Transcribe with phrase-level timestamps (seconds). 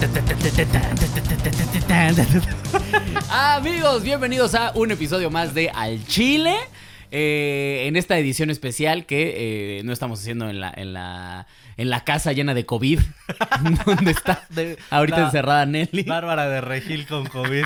[3.30, 6.56] Amigos, bienvenidos a un episodio más de Al Chile.
[7.10, 11.46] Eh, en esta edición especial que eh, no estamos haciendo en la, en la
[11.76, 13.00] en la casa llena de COVID,
[13.86, 14.46] donde está
[14.90, 16.02] ahorita la- encerrada Nelly.
[16.02, 17.64] Bárbara de Regil con COVID.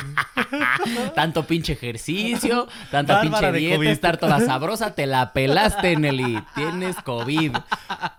[1.17, 3.89] Tanto pinche ejercicio, tanta Bárbara pinche dieta, COVID.
[3.89, 6.39] estar toda sabrosa, te la pelaste, Nelly.
[6.55, 7.57] Tienes COVID.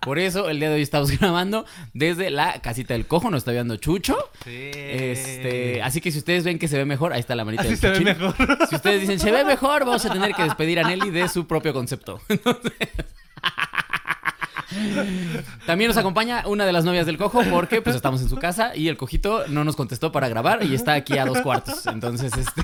[0.01, 3.51] Por eso el día de hoy estamos grabando desde la casita del cojo, nos está
[3.53, 4.17] viendo Chucho.
[4.43, 4.71] Sí.
[4.73, 7.69] Este, así que si ustedes ven que se ve mejor, ahí está la manita Así
[7.75, 8.35] del se ve mejor.
[8.69, 11.47] Si ustedes dicen se ve mejor, vamos a tener que despedir a Nelly de su
[11.47, 12.19] propio concepto.
[12.29, 12.73] Entonces-
[15.65, 18.75] También nos acompaña una de las novias del cojo porque pues estamos en su casa
[18.75, 21.85] y el cojito no nos contestó para grabar y está aquí a dos cuartos.
[21.87, 22.61] Entonces, este,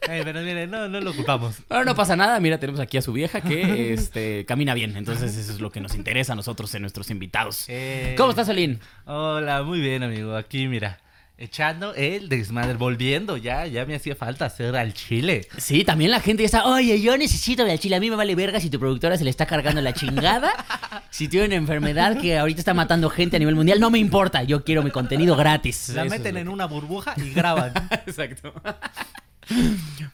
[0.00, 1.56] pero miren, no, no lo ocupamos.
[1.68, 2.38] ahora no pasa nada.
[2.40, 4.96] Mira, tenemos aquí a su vieja que este, camina bien.
[4.96, 7.64] Entonces, eso es lo que nos interesa a nosotros en nuestros invitados.
[7.68, 8.80] Eh, ¿Cómo estás, Solín?
[9.06, 10.36] Hola, muy bien, amigo.
[10.36, 10.98] Aquí, mira.
[11.42, 15.48] Echando el desmadre, volviendo ya, ya me hacía falta hacer al chile.
[15.56, 18.34] Sí, también la gente ya está, oye, yo necesito de chile, a mí me vale
[18.34, 20.52] verga si tu productora se le está cargando la chingada,
[21.10, 24.42] si tiene una enfermedad que ahorita está matando gente a nivel mundial, no me importa,
[24.42, 25.88] yo quiero mi contenido gratis.
[25.94, 27.72] La Eso meten en una burbuja y graban.
[28.06, 28.52] Exacto.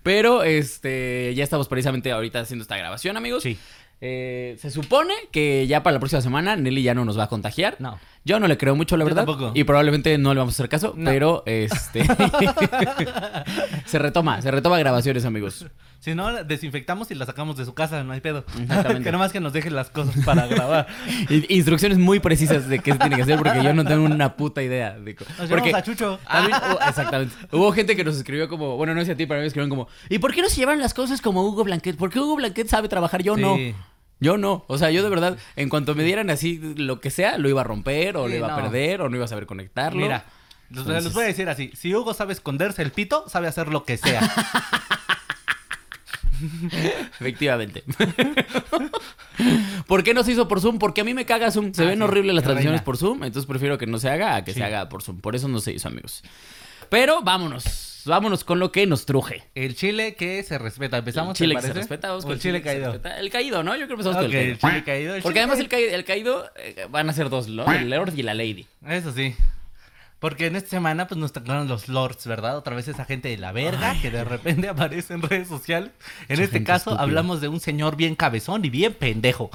[0.04, 3.42] Pero, este, ya estamos precisamente ahorita haciendo esta grabación, amigos.
[3.42, 3.58] Sí.
[4.00, 7.28] Eh, se supone que ya para la próxima semana Nelly ya no nos va a
[7.28, 7.76] contagiar.
[7.80, 7.98] No.
[8.26, 9.24] Yo no le creo mucho, la Yo verdad.
[9.24, 9.52] tampoco.
[9.54, 11.08] Y probablemente no le vamos a hacer caso, No.
[11.10, 12.04] pero este.
[13.86, 15.66] se retoma, se retoma grabaciones, amigos.
[16.00, 18.44] Si no, la desinfectamos y la sacamos de su casa, no hay pedo.
[18.60, 19.02] Exactamente.
[19.04, 20.86] que nomás que nos dejen las cosas para grabar.
[21.30, 24.36] In- Instrucciones muy precisas de qué se tiene que hacer porque yo no tengo una
[24.36, 24.98] puta idea.
[24.98, 25.14] De...
[25.14, 26.18] co- Nos Porque a Chucho.
[26.30, 27.34] también hubo- exactamente.
[27.52, 29.46] Hubo gente que nos escribió como, bueno, no sé a ti, pero a mí me
[29.48, 31.96] escribieron como, ¿y por qué no se llevan las cosas como Hugo Blanquet?
[31.96, 33.22] ¿Por qué Hugo Blanquet sabe trabajar?
[33.22, 33.56] Yo no.
[33.56, 33.74] Sí.
[34.20, 34.64] Yo no.
[34.68, 37.60] O sea, yo de verdad, en cuanto me dieran así lo que sea, lo iba
[37.60, 40.00] a romper o Sí, lo iba a perder o no iba a saber conectarlo.
[40.00, 40.24] Mira,
[40.70, 41.70] los, Entonces- los voy a decir así.
[41.74, 44.20] Si Hugo sabe esconderse el pito, sabe hacer lo que sea.
[47.20, 47.84] Efectivamente.
[49.86, 50.78] ¿Por qué no se hizo por Zoom?
[50.78, 51.72] Porque a mí me caga Zoom.
[51.72, 52.84] Se Ah, ven sí, horribles las transmisiones reina.
[52.84, 53.24] por Zoom.
[53.24, 54.58] Entonces prefiero que no se haga a que Sí.
[54.60, 55.20] se haga por Zoom.
[55.20, 56.22] Por eso no se hizo, amigos.
[56.90, 57.64] Pero vámonos.
[58.06, 59.44] Vámonos con lo que nos truje.
[59.54, 60.98] El chile que se respeta.
[60.98, 62.08] Empezamos, el chile ¿te que se respeta.
[62.08, 63.00] vamos O con el chile se caído.
[63.18, 63.72] El caído, ¿no?
[63.76, 64.70] Yo creo que empezamos con el el caído.
[64.70, 65.14] chile caído.
[65.16, 67.70] el Porque chile además el caído, el caído eh, van a ser dos, ¿no?
[67.72, 68.66] El Lord y la Lady.
[68.88, 69.34] Eso sí.
[70.18, 72.56] Porque en esta semana pues nos tocaron los lords, ¿verdad?
[72.56, 75.90] Otra vez esa gente de la verga que de repente aparece en redes sociales.
[76.28, 77.02] En Mucha este caso estúpida.
[77.02, 79.50] hablamos de un señor bien cabezón y bien pendejo.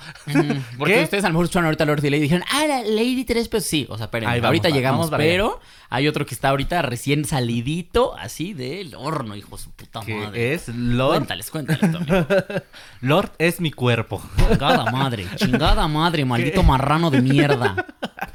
[0.78, 1.04] Porque ¿Qué?
[1.04, 3.50] ustedes a lo mejor escucharon ahorita Lord y Lady y dijeron, ah, la Lady tres
[3.50, 3.68] pesos.
[3.70, 5.60] Sí, o sea, vamos, ahorita llegamos, vamos allá.
[5.94, 10.54] Hay otro que está ahorita recién salidito, así del horno, hijo de su puta madre.
[10.54, 11.18] es Lord.
[11.18, 12.26] Cuéntales, cuéntales, amigo.
[13.02, 14.24] Lord es mi cuerpo.
[14.38, 17.88] Chingada madre, chingada madre, maldito marrano de mierda.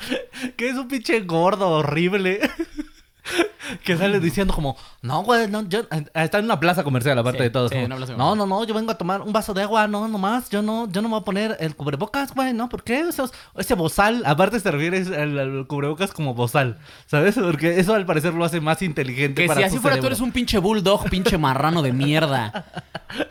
[0.59, 2.41] que es un pinche gordo horrible.
[3.83, 5.81] Que sale diciendo como, no, güey, no, yo...
[5.91, 7.69] ah, Está en una plaza comercial, aparte Sí, de todo.
[7.69, 10.49] sí, como, no, no, no, yo vengo a tomar un vaso de agua, no, nomás,
[10.51, 12.69] yo no, yo no me voy a poner el cubrebocas, güey, ¿no?
[12.69, 13.01] ¿Por qué?
[13.01, 17.35] Esos- ese bozal, aparte se refiere al, al cubrebocas como bozal, ¿sabes?
[17.35, 20.21] Porque eso al parecer lo hace más inteligente Que para si así fuera tú eres
[20.21, 22.67] un pinche bulldog, pinche marrano de mierda.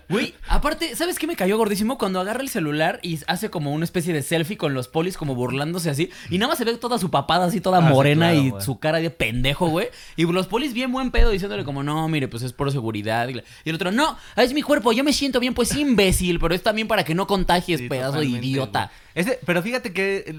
[0.09, 1.97] Güey, aparte, ¿sabes qué me cayó gordísimo?
[1.97, 5.35] Cuando agarra el celular y hace como una especie de selfie con los polis como
[5.35, 6.09] burlándose así.
[6.29, 8.61] Y nada más se ve toda su papada así, toda Ah, sí, morena claro, y
[8.61, 9.84] su cara de pendejo, güey.
[10.15, 13.27] Y los polis bien buen pedo diciéndole como, no, mire, pues es por seguridad.
[13.29, 16.63] Y el otro, no, es mi cuerpo, yo me siento bien, pues imbécil, pero es
[16.63, 18.91] también para que no contagies, Sí, pedazo de idiota.
[19.13, 20.35] Ese- pero fíjate que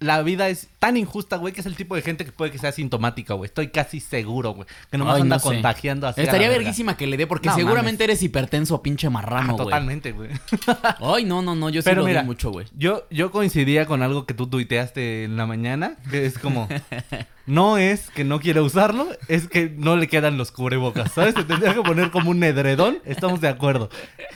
[0.00, 2.58] la vida es tan injusta, güey, que es el tipo de gente que puede que
[2.58, 3.48] sea sintomática, güey.
[3.48, 4.68] Estoy casi seguro, güey.
[4.92, 5.48] Que nomás Ay, anda no sé.
[5.48, 6.20] contagiando así.
[6.20, 9.64] Estaría verguísima que le dé, porque No, seguramente eres hipertenso, pinche Ah, marrano, güey.
[9.64, 10.30] totalmente, güey.
[11.00, 12.66] Ay, no, no, no, yo sí Pero lo mira, mucho, güey.
[12.76, 16.68] Yo, yo coincidía con algo que tú tuiteaste en la mañana, que es como,
[17.48, 21.34] no es que no quiera usarlo, es que no le quedan los cubrebocas, ¿sabes?
[21.34, 23.88] Se tendría que poner como un edredón, estamos de acuerdo.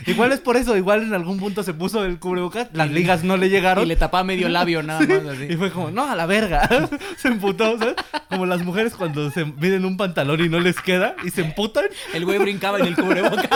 [0.06, 3.36] Igual es por eso, igual en algún punto se puso el cubrebocas, las ligas no
[3.36, 3.84] le llegaron.
[3.84, 5.46] Y le tapaba medio labio nada más, así.
[5.50, 6.66] Y fue como, no, a la verga.
[7.18, 7.96] se emputó, ¿sabes?
[8.30, 11.84] Como las mujeres cuando se miden un pantalón y no les queda y se emputan.
[12.14, 13.48] El güey brincaba en el cubreboca.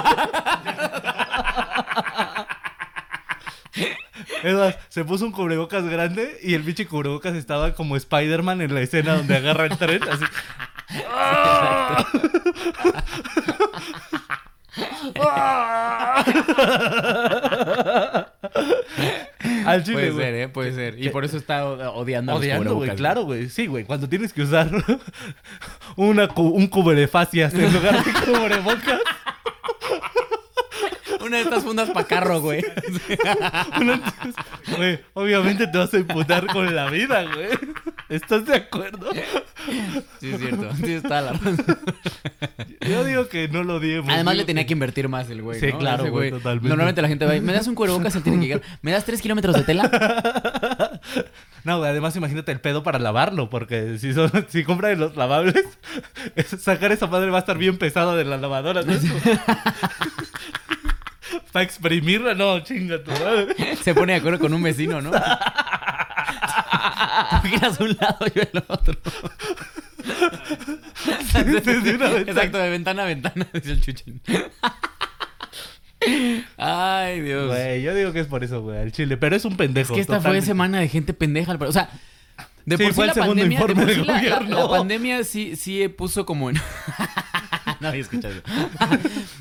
[4.42, 8.74] Es más, se puso un cubrebocas grande y el bicho cubrebocas estaba como Spider-Man en
[8.74, 10.24] la escena donde agarra el tren, así.
[19.64, 20.48] Al chile, Puede ser, ¿eh?
[20.48, 21.02] Puede ser.
[21.02, 23.48] Y por eso está odiando a los Odiando, güey, claro, güey.
[23.48, 24.70] Sí, güey, cuando tienes que usar
[25.96, 29.00] una cu- un cuberefacias en lugar de cubrebocas.
[31.26, 32.64] Una de estas fundas para carro, güey.
[35.14, 37.48] Obviamente te vas a imputar con la vida, güey.
[38.08, 39.10] ¿Estás de acuerdo?
[40.20, 40.74] Sí, es cierto.
[40.76, 41.56] Sí, está la razón.
[42.88, 44.04] Yo digo que no lo digo.
[44.08, 45.78] Además le tenía que invertir más el güey, Sí, ¿no?
[45.78, 46.68] claro, Ese güey, totalmente.
[46.68, 48.14] Normalmente la gente va y, ¿me das un cubrebocas?
[48.14, 48.62] Él tiene que llegar.
[48.82, 51.00] ¿Me das tres kilómetros de tela?
[51.64, 55.64] No, güey, además imagínate el pedo para lavarlo, porque si son, si compran los lavables,
[56.36, 58.82] es- sacar esa madre va a estar bien pesado de la lavadora.
[58.82, 58.92] ¿no?
[61.52, 63.54] Para exprimirla, no, chinga tu madre.
[63.82, 65.10] Se pone de acuerdo con un vecino, ¿no?
[67.42, 68.94] Tú giras un lado y yo el otro.
[71.44, 72.32] desde una ventana.
[72.32, 74.20] Exacto, de ventana a ventana, dice el chuchín.
[76.56, 77.48] Ay, Dios.
[77.48, 79.16] Güey, yo digo que es por eso, güey, al chile.
[79.16, 79.92] Pero es un pendejo.
[79.92, 80.46] Es que esta fue totalmente.
[80.46, 81.56] semana de gente pendeja.
[81.58, 81.88] O sea,
[82.64, 84.12] de Sí, por sí fue el la segundo pandemia, de informe por sí del la,
[84.12, 84.58] la- gobierno.
[84.62, 86.56] la pandemia sí, sí puso como en...
[87.80, 88.34] no había escuchado.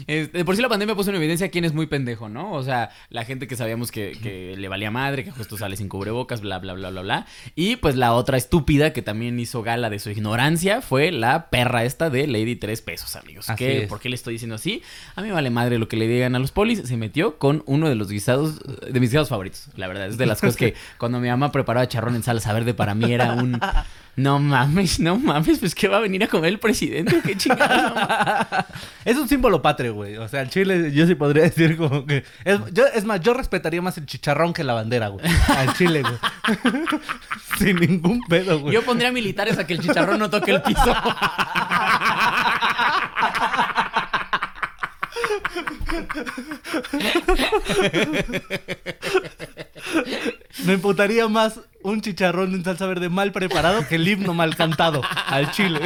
[0.08, 2.52] Este, de por sí la pandemia puso en evidencia quién es muy pendejo, ¿no?
[2.54, 5.90] O sea, la gente que sabíamos que, que le valía madre, que justo sale sin
[5.90, 7.26] cubrebocas, bla, bla, bla, bla, bla.
[7.56, 11.84] Y pues la otra estúpida que también hizo gala de su ignorancia fue la perra
[11.86, 13.50] esta de Lady Tres Pesos, amigos.
[13.50, 13.90] Así ¿Qué- es.
[13.90, 14.82] ¿Por qué le estoy diciendo así?
[15.16, 16.82] A mí vale madre lo que le digan a los polis.
[16.86, 20.08] Se metió con uno de los guisados, de mis guisados favoritos, la verdad.
[20.08, 23.12] Es de las cosas que cuando mi mamá preparaba charrón en salsa verde para mí
[23.12, 23.60] era un...
[24.17, 27.94] No mames, no mames, pues que va a venir a comer el presidente, qué chingados.
[27.94, 28.65] no.
[29.06, 30.17] Es un símbolo patrio, güey.
[30.17, 32.23] O sea, al chile yo sí podría decir como que...
[32.44, 35.25] Es, yo, es más, yo respetaría más el chicharrón que la bandera, güey.
[35.50, 36.15] Al chile, güey.
[37.59, 38.73] Sin ningún pedo, güey.
[38.73, 40.95] Yo pondría militares a que el chicharrón no toque el piso.
[50.63, 55.02] Me imputaría más un chicharrón en salsa verde mal preparado que el himno mal cantado.
[55.28, 55.81] Al chile.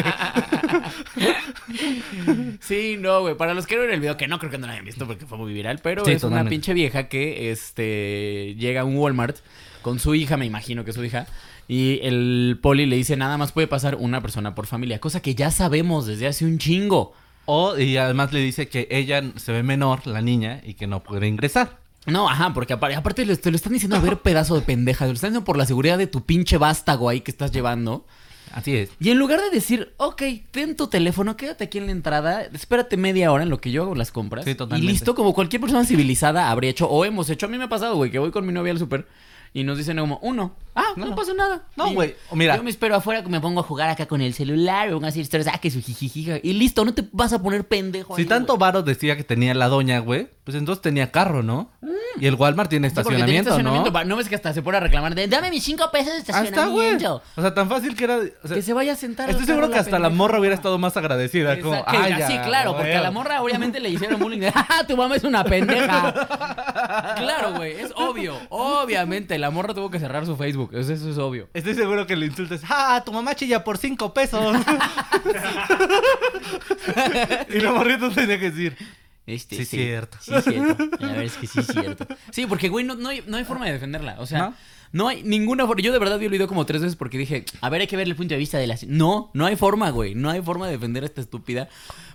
[2.61, 3.35] Sí, no, güey.
[3.35, 5.07] Para los que no vieron el video, que no creo que no lo hayan visto
[5.07, 8.97] porque fue muy viral, pero Sí, es una pinche vieja que este llega a un
[8.97, 9.37] Walmart
[9.81, 11.25] con su hija, me imagino que es su hija,
[11.67, 15.35] y el poli le dice nada más puede pasar una persona por familia, cosa que
[15.35, 17.13] ya sabemos desde hace un chingo.
[17.45, 21.01] O, y además le dice que ella se ve menor, la niña, y que no
[21.01, 21.78] puede ingresar.
[22.05, 25.09] No, ajá, porque apar- aparte te lo están diciendo a ver pedazo de pendeja, te
[25.09, 28.05] lo están diciendo por la seguridad de tu pinche vástago ahí que estás llevando.
[28.51, 28.89] Así es.
[28.99, 32.97] Y en lugar de decir, ok, ten tu teléfono, quédate aquí en la entrada, espérate
[32.97, 34.43] media hora en lo que yo hago las compras.
[34.45, 37.45] Sí, y listo, como cualquier persona civilizada habría hecho, o hemos hecho.
[37.45, 39.07] A mí me ha pasado, güey, que voy con mi novia al súper
[39.53, 40.55] y nos dicen como, uno.
[40.79, 41.15] Ah, no, No.
[41.15, 41.63] pasa nada.
[41.75, 42.55] No, güey, mira.
[42.55, 45.05] Yo me espero afuera, que me pongo a jugar acá con el celular, o pongo
[45.05, 46.37] a hacer historias, ah, que su jijijija.
[46.41, 48.15] Y listo, no te vas a poner pendejo.
[48.15, 48.59] Si ahí, tanto güey.
[48.61, 51.71] varo decía que tenía la doña, güey, pues entonces tenía carro, ¿no?
[52.19, 53.83] Y el Walmart tiene Sí, estacionamiento, ¿no?
[54.05, 54.15] ¿no?
[54.17, 56.45] ves que hasta se pone a reclamar de, dame mis cinco pesos de güey.
[56.47, 57.21] estacionamiento.
[57.35, 58.17] O sea, tan fácil que era.
[58.43, 59.29] o sea, que se vaya a sentar.
[59.29, 61.59] estoy seguro que hasta la morra hubiera estado más agradecida.
[61.59, 63.13] Como, Exacto, que- "Ay, ya, sí, claro, porque a la güey".
[63.13, 66.13] morra obviamente le hicieron bullying de, ¡ah, tu mamá es una pendeja!
[67.17, 68.35] claro, güey, es obvio.
[68.49, 71.49] Obviamente, la morra tuvo que cerrar su Facebook, eso, eso es obvio.
[71.53, 72.61] Estoy seguro que le insultes.
[72.69, 74.55] ¡Ah, tu mamá chilla por cinco pesos!
[77.49, 78.77] y la morrita tenía que decir.
[79.25, 80.17] Este, Sí, cierto.
[80.21, 80.87] Sí, es cierto.
[80.99, 82.07] La verdad es que sí, es cierto.
[82.31, 84.15] Sí, porque, güey, no, no, hay, no hay forma de defenderla.
[84.19, 84.53] O sea, ¿No?
[84.91, 85.07] ¿No?
[85.07, 85.83] hay ninguna forma.
[85.83, 87.95] Yo de verdad vi el video como tres veces porque dije, a ver, hay que
[87.95, 88.87] ver el punto de vista de las.
[88.87, 90.15] No, no hay forma, güey.
[90.15, 91.69] No hay forma de defender a esta estúpida.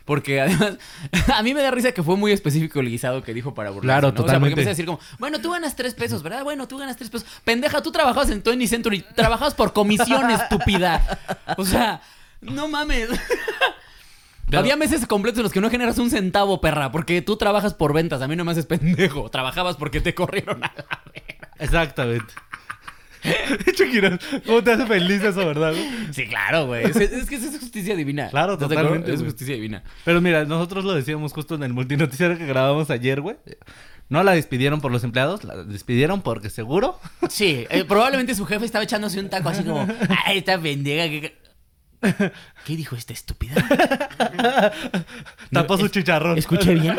[0.04, 0.76] Porque además,
[1.34, 3.86] a mí me da risa que fue muy específico el guisado que dijo para burlarse.
[3.86, 4.08] Claro, ¿no?
[4.08, 4.52] O sea, porque totalmente.
[4.52, 6.44] empieza a decir como, bueno, tú ganas tres pesos, ¿verdad?
[6.44, 7.26] Bueno, tú ganas tres pesos.
[7.44, 9.02] Pendeja, tú trabajabas en Tony Century.
[9.14, 11.18] Trabajabas por comisión, estúpida.
[11.56, 12.02] O sea,
[12.42, 13.08] no mames.
[14.46, 17.72] Pero- Había meses completos en los que no generas un centavo, perra, porque tú trabajas
[17.72, 18.20] por ventas.
[18.20, 19.30] A mí no me haces pendejo.
[19.30, 21.48] Trabajabas porque te corrieron a la verga.
[21.58, 22.32] Exactamente.
[23.76, 25.72] Shakira, ¿cómo te hace feliz eso, verdad?
[25.72, 26.12] güey?
[26.12, 26.84] Sí, claro, güey.
[26.84, 28.28] Es, es que es justicia divina.
[28.28, 29.82] Claro, totalmente, Es justicia divina.
[30.04, 33.36] Pero mira, nosotros lo decíamos justo en el multinoticiario que grabamos ayer, güey.
[34.08, 36.98] No la despidieron por los empleados, la despidieron porque seguro.
[37.30, 39.86] Sí, eh, probablemente su jefe estaba echándose un taco así como,
[40.26, 41.43] ay, esta pendeja que...
[42.64, 43.54] ¿Qué dijo esta estúpida?
[45.52, 46.38] Tapó su chicharrón.
[46.38, 46.96] ¿Escuché bien?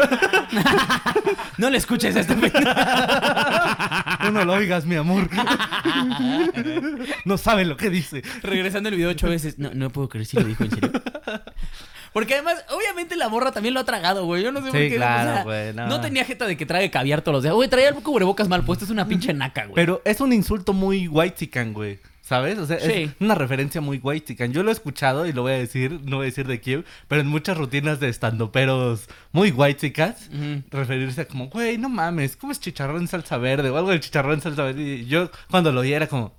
[1.57, 4.17] no le escuches a esta pendeja.
[4.25, 5.29] Tú no lo oigas, mi amor.
[7.25, 8.23] no sabe lo que dice.
[8.41, 9.59] Regresando el video ocho veces.
[9.59, 10.91] No, no puedo creer si lo dijo en serio.
[12.13, 14.41] Porque además, obviamente la morra también lo ha tragado, güey.
[14.41, 14.95] Yo no sé por qué.
[14.95, 15.87] claro, o sea, güey, no.
[15.87, 16.01] no.
[16.01, 17.53] tenía jeta de que trague caviar todos los días.
[17.53, 18.85] Güey, traía el cubrebocas mal puesto.
[18.85, 19.75] Es una pinche naca, güey.
[19.75, 21.99] Pero es un insulto muy white güey.
[22.27, 22.57] ¿Sabes?
[22.57, 22.91] O sea, Sí.
[23.03, 26.17] es una referencia muy white Yo lo he escuchado y lo voy a decir, no
[26.17, 29.51] voy a decir de quién, pero en muchas rutinas de estandoperos muy
[30.33, 30.63] Ujú.
[30.71, 33.69] referirse a como, güey, no mames, ¿cómo es chicharrón en salsa verde?
[33.69, 34.81] O algo de chicharrón en salsa verde.
[34.81, 36.33] Y yo cuando lo oí era como,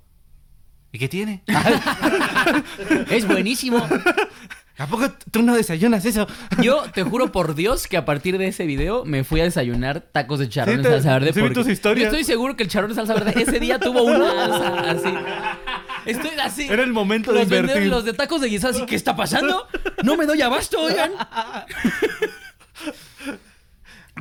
[0.91, 1.43] ¿y qué tiene?
[3.09, 3.77] Es buenísimo.
[4.79, 6.27] ¿A poco tú no desayunas eso?
[6.61, 10.01] Yo te juro por Dios que a partir de ese video me fui a desayunar
[10.01, 11.33] tacos de charrón Sí, en salsa verde.
[11.33, 12.11] sí porque tus historias.
[12.11, 15.09] Yo estoy seguro que el charrón en salsa verde ese día tuvo una así.
[16.07, 16.67] Estoy así.
[16.69, 17.87] Era el momento de los vende- invertir.
[17.89, 19.67] Los de tacos de guisado, así, ¿qué está pasando?
[20.03, 21.11] No me doy abasto, oigan.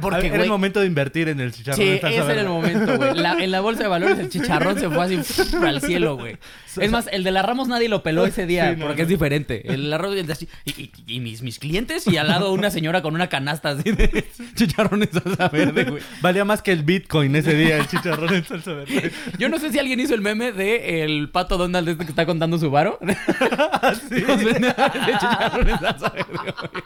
[0.01, 1.77] Porque, era el momento de invertir en el chicharrón.
[1.81, 3.15] Sí, en ese era el momento, güey.
[3.15, 5.17] La- en la bolsa de valores el chicharrón se fue así
[5.65, 6.37] al cielo, güey.
[6.79, 9.03] Es más, el de la Ramos nadie lo peló ese día Sí, porque no.
[9.05, 9.73] es diferente.
[9.73, 13.15] El de así, y, y- y mis, mis clientes y al lado una señora con
[13.15, 16.03] una canasta así de chicharrones salsa verde, güey.
[16.21, 19.11] Valía más que el Bitcoin ese día, el chicharrón en salsa verde.
[19.39, 22.27] Yo no sé si alguien hizo el meme de el pato Donald este que está
[22.27, 22.99] contando su varo.
[23.83, 26.83] Ah, Los vendedores de chicharrones salsa verde, güey.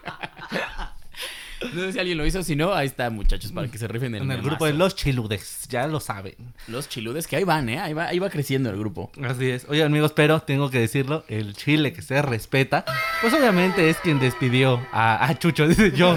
[1.74, 4.14] No sé si alguien lo hizo, si no, ahí está, muchachos, para que se rifen
[4.14, 4.48] el En el memazo.
[4.48, 6.34] grupo de los chiludes, ya lo saben.
[6.68, 7.78] Los chiludes que ahí van, ¿eh?
[7.78, 9.10] Ahí va, ahí va creciendo el grupo.
[9.22, 9.66] Así es.
[9.68, 12.84] Oye, amigos, pero tengo que decirlo, el chile que se respeta,
[13.20, 16.16] pues obviamente es quien despidió a, a Chucho, dice yo.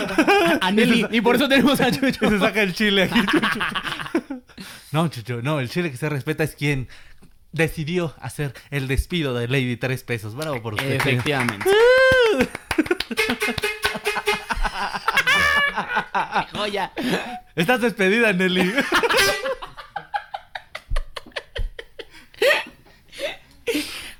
[0.60, 1.06] A Nelly.
[1.10, 2.28] Y por eso tenemos a Chucho.
[2.30, 4.40] se saca el chile aquí, Chucho.
[4.92, 6.88] No, Chucho, no, el chile que se respeta es quien
[7.52, 10.34] decidió hacer el despido de Lady Tres Pesos.
[10.34, 10.92] Bravo por usted.
[10.92, 11.64] Efectivamente.
[16.52, 16.92] Joya.
[17.54, 18.72] Estás despedida, Nelly.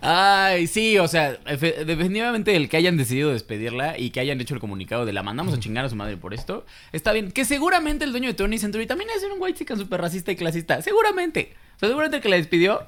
[0.01, 4.61] Ay, sí, o sea, definitivamente el que hayan decidido despedirla y que hayan hecho el
[4.61, 7.33] comunicado de la mandamos a chingar a su madre por esto, está bien.
[7.33, 10.37] Que seguramente el dueño de Tony Century también es un white chican súper racista y
[10.37, 10.81] clasista.
[10.83, 11.57] Seguramente.
[11.77, 12.83] O sea, seguramente el que la despidió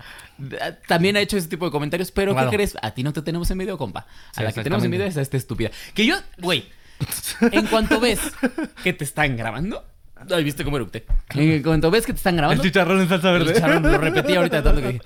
[0.50, 2.12] eh, también ha hecho ese tipo de comentarios.
[2.12, 2.50] Pero Claro.
[2.50, 2.76] ¿qué crees?
[2.82, 4.00] A ti no te tenemos en video, compa.
[4.00, 5.70] A Sí, la que tenemos en video es a esta estúpida.
[5.94, 6.68] Que yo, güey,
[7.52, 8.20] en cuanto ves
[8.82, 9.84] que te están grabando.
[10.30, 11.06] Ay, viste cómo eructé.
[11.34, 12.62] En cuanto ves que te están El grabando.
[12.62, 13.54] chicharrón en salsa El verde.
[13.54, 15.00] chicharrón, lo repetí ahorita tanto que dije.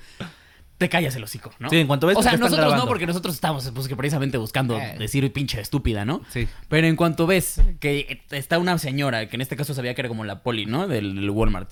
[0.79, 1.69] Te callas el hocico, ¿no?
[1.71, 4.77] Sí, en cuanto ves O sea, nosotros no, porque nosotros estamos pues, que precisamente buscando
[4.79, 4.97] Eh.
[4.99, 6.23] decir pinche estúpida, ¿no?
[6.31, 6.49] Sí.
[6.69, 10.09] Pero en cuanto ves que está una señora, que en este caso sabía que era
[10.09, 10.89] como la poli, ¿no?
[10.89, 11.71] Del, del Walmart.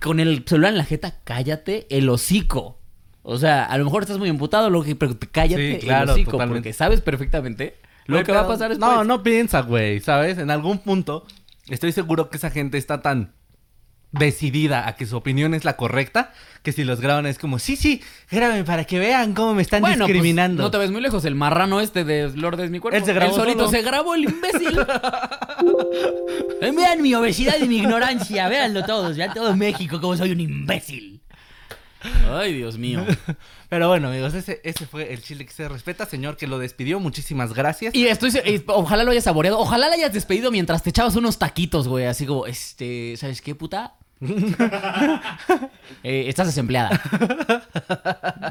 [0.00, 2.78] Con el celular en la jeta, cállate el hocico.
[3.22, 6.04] O sea, a lo mejor estás muy emputado, lo que, pero te cállate Sí, claro,
[6.04, 6.60] el hocico, totalmente.
[6.68, 7.76] porque sabes perfectamente
[8.10, 8.90] lo que va a pasar después.
[8.90, 10.38] No, no piensa, güey, ¿sabes?
[10.38, 11.26] En algún punto
[11.68, 13.32] estoy seguro que esa gente está tan
[14.12, 17.76] decidida a que su opinión es la correcta que si los graban es como, sí,
[17.76, 20.62] sí, grábenme para que vean cómo me están Bueno, pues, discriminando.
[20.62, 21.24] no te ves muy lejos.
[21.24, 22.98] El marrano este de Lord es mi cuerpo.
[22.98, 23.70] Él se grabó solito solo.
[23.70, 24.78] se grabó, el imbécil.
[26.76, 28.48] Vean mi obesidad y mi ignorancia.
[28.48, 29.16] Véanlo todos.
[29.16, 31.19] Vean todo México como soy un imbécil.
[32.30, 33.04] Ay, Dios mío.
[33.68, 37.00] Pero bueno, amigos, ese, ese fue el chile que se respeta, señor que lo despidió.
[37.00, 37.94] Muchísimas gracias.
[37.94, 38.32] Y estoy,
[38.66, 39.58] ojalá lo hayas saboreado.
[39.58, 42.06] Ojalá lo hayas despedido mientras te echabas unos taquitos, güey.
[42.06, 43.94] Así como, este, ¿sabes qué, puta?
[46.02, 47.02] Eh, estás desempleada.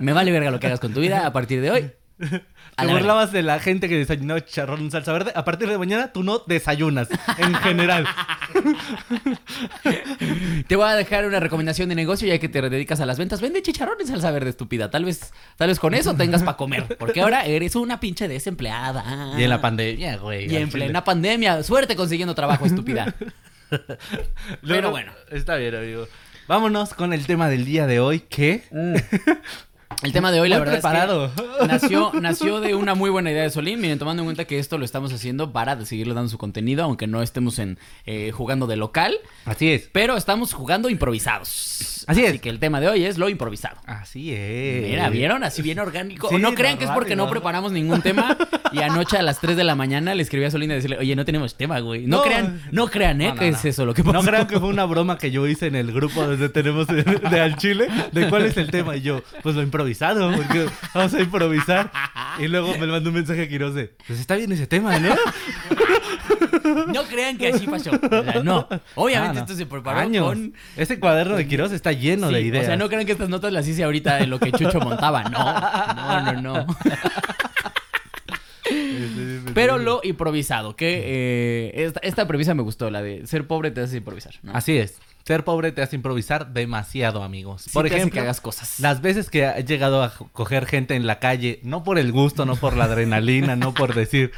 [0.02, 1.92] Me vale verga lo que hagas con tu vida a partir de hoy.
[2.82, 5.32] Te la burlabas de la gente que desayunaba chicharrón en salsa verde.
[5.36, 7.08] A partir de mañana tú no desayunas,
[7.38, 8.08] en general.
[10.68, 13.42] Te voy a dejar una recomendación de negocio ya que te dedicas a las ventas.
[13.42, 14.90] Vende chicharrones salsa verde, estúpida.
[14.90, 16.98] Tal vez, tal vez con eso tengas para comer.
[16.98, 19.34] Porque ahora eres una pinche desempleada.
[19.38, 20.52] Y en la pandemia, güey.
[20.52, 21.64] Y en plena pandemia.
[21.64, 23.16] Suerte consiguiendo trabajo, estúpida.
[24.68, 25.12] Pero bueno.
[25.32, 26.08] Está bien, amigo.
[26.48, 28.64] Vámonos con el tema del día de hoy, que...
[30.02, 31.26] El tema de hoy, la verdad preparado.
[31.26, 33.82] es que nació, nació de una muy buena idea de Solín.
[33.82, 37.06] Miren, tomando en cuenta que esto lo estamos haciendo para seguirle dando su contenido, aunque
[37.06, 39.18] no estemos en eh, jugando de local.
[39.44, 39.90] Así es.
[39.92, 42.06] Pero estamos jugando improvisados.
[42.08, 42.30] Así es.
[42.30, 43.76] Así que el tema de hoy es lo improvisado.
[43.86, 44.90] Así es.
[44.90, 45.44] Mira, ¿vieron?
[45.44, 46.30] Así bien orgánico.
[46.30, 48.38] Sí, no crean que es porque no preparamos ningún tema.
[48.72, 51.14] Y anoche a las 3 de la mañana le escribí a Solín a decirle, oye,
[51.18, 52.06] no tenemos tema, güey.
[52.08, 52.24] No, No.
[52.24, 53.28] crean, no crean, ¿eh?
[53.30, 54.14] No, no, que es eso lo que pasó.
[54.14, 57.04] No crean que fue una broma que yo hice en el grupo donde tenemos de,
[57.04, 58.96] de al Chile, de cuál es el tema.
[58.96, 59.89] Y yo, pues lo improvisado,
[60.36, 61.92] porque vamos a improvisar.
[62.40, 65.16] Y luego me mandó un mensaje a Quiroz de, pues está bien ese tema, ¿no?
[66.88, 67.92] No crean que así pasó.
[67.92, 68.68] O sea, no.
[68.96, 69.40] Obviamente Ah, no.
[69.42, 70.26] esto se preparó Años.
[70.28, 70.54] con...
[70.78, 72.64] Ese cuaderno de Quiroz está lleno Sí, de ideas.
[72.64, 75.24] O sea, no crean que estas notas las hice ahorita en lo que Chucho montaba.
[75.24, 76.78] No, no, no, no.
[79.54, 83.82] Pero lo improvisado, que eh, esta, esta premisa me gustó, la de ser pobre te
[83.82, 84.36] hace improvisar.
[84.44, 84.54] ¿no?
[84.54, 85.00] Así es.
[85.30, 87.62] Ser pobre te hace improvisar demasiado, amigos.
[87.62, 88.80] Sí por te hace ejemplo, que hagas cosas.
[88.80, 92.48] las veces que he llegado a coger gente en la calle, no por el gusto,
[92.48, 94.32] no por la adrenalina, no por decir...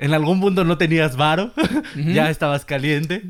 [0.00, 1.52] En algún punto no tenías varo,
[1.94, 3.22] ya estabas caliente.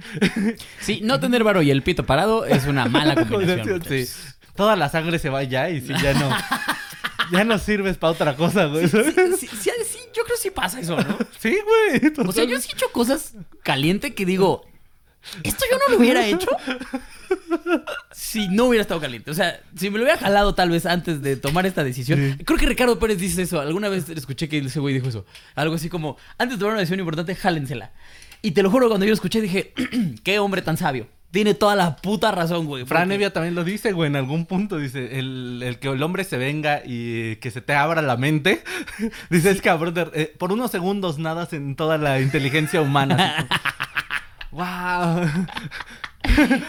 [0.80, 3.84] Sí, no tener varo y el pito parado es una mala combinación.
[3.84, 4.06] Sí.
[4.56, 6.30] Toda la sangre se va ya y sí, ya no.
[7.32, 8.88] ya no sirves para otra cosa, güey.
[8.88, 8.96] Sí,
[9.38, 11.18] sí, sí, sí, yo creo que sí pasa eso, ¿no?
[11.38, 12.26] Sí, güey.
[12.26, 14.64] O sea, yo sí he hecho cosas caliente que digo,
[15.42, 16.48] esto yo no lo hubiera hecho
[18.12, 19.30] si no hubiera estado caliente.
[19.30, 22.37] O sea, si me lo hubiera jalado tal vez antes de tomar esta decisión.
[22.38, 22.44] Sí.
[22.44, 23.60] Creo que Ricardo Pérez dice eso.
[23.60, 25.25] Alguna vez escuché que ese güey dijo eso.
[25.54, 27.92] Algo así como, antes de tomar una decisión importante, jálensela.
[28.42, 29.75] Y te lo juro, cuando yo lo escuché dije,
[30.25, 31.08] qué hombre tan sabio.
[31.30, 32.87] Tiene toda la puta razón, güey.
[32.87, 34.78] Fran porque- Evia también lo dice, güey, en algún punto.
[34.78, 38.62] Dice, el, el que el hombre se venga y que se te abra la mente.
[39.30, 43.46] dice, es que, brother, eh, por unos segundos nadas en toda la inteligencia humana.
[44.50, 45.26] wow.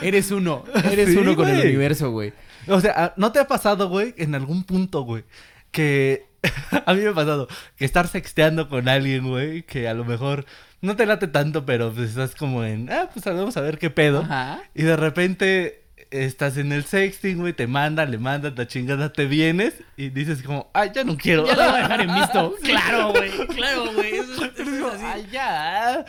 [0.02, 0.64] Eres uno.
[0.92, 2.34] Eres Sí, uno con el universo, güey.
[2.68, 5.24] O sea, ah, ¿no te ha pasado, güey, en algún punto, güey,
[5.72, 6.28] que
[6.86, 10.46] a mí me ha pasado que estar sexteando con alguien, güey, que a lo mejor
[10.82, 13.90] no te late tanto, pero pues estás como en, ah, pues vamos a ver qué
[13.90, 14.22] pedo.
[14.22, 14.62] Ajá.
[14.74, 19.26] Y de repente estás en el sexting, güey, te manda, le mandas la chingada, te
[19.26, 21.46] vienes y dices como, ay, ya no quiero.
[21.46, 22.56] Ya lo voy a dejar en visto.
[22.64, 23.32] Claro, güey.
[23.56, 24.16] Claro, güey.
[24.16, 25.04] Eso, es- eso es así.
[25.06, 26.06] Ay, ya.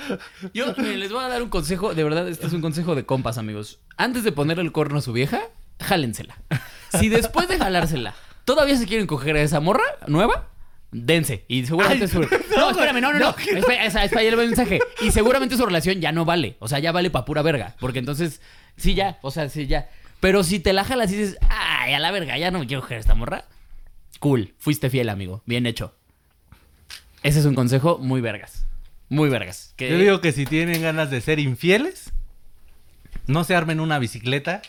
[0.55, 3.05] Yo mire, les voy a dar un consejo, de verdad, este es un consejo de
[3.05, 3.81] compas, amigos.
[3.97, 5.41] Antes de ponerle el corno a su vieja,
[5.81, 6.37] jálensela.
[6.99, 8.15] Si después de jalársela
[8.45, 10.49] todavía se quieren coger a esa morra nueva,
[10.93, 11.45] dense.
[11.47, 12.21] Y seguramente Ay, su...
[12.57, 13.31] No, espérame, no, no, no.
[13.39, 14.81] Espera, espera, voy a mensaje.
[15.03, 16.57] Y seguramente su relación ya no vale.
[16.59, 17.77] O sea, ya vale pa' pura verga.
[17.79, 18.41] Porque entonces,
[18.81, 19.19] sí, ya.
[19.23, 19.89] O sea, sí, ya.
[20.21, 22.83] Pero si te la jalas y dices, ay, a la verga, ya no me quiero
[22.83, 23.45] coger esta morra.
[24.19, 25.43] Cool, fuiste fiel, amigo.
[25.47, 25.95] Bien hecho.
[27.23, 28.67] Ese es un consejo muy vergas.
[29.09, 29.73] Muy vergas.
[29.77, 32.13] Que- Yo digo que si tienen ganas de ser infieles,
[33.27, 34.63] no se armen una bicicleta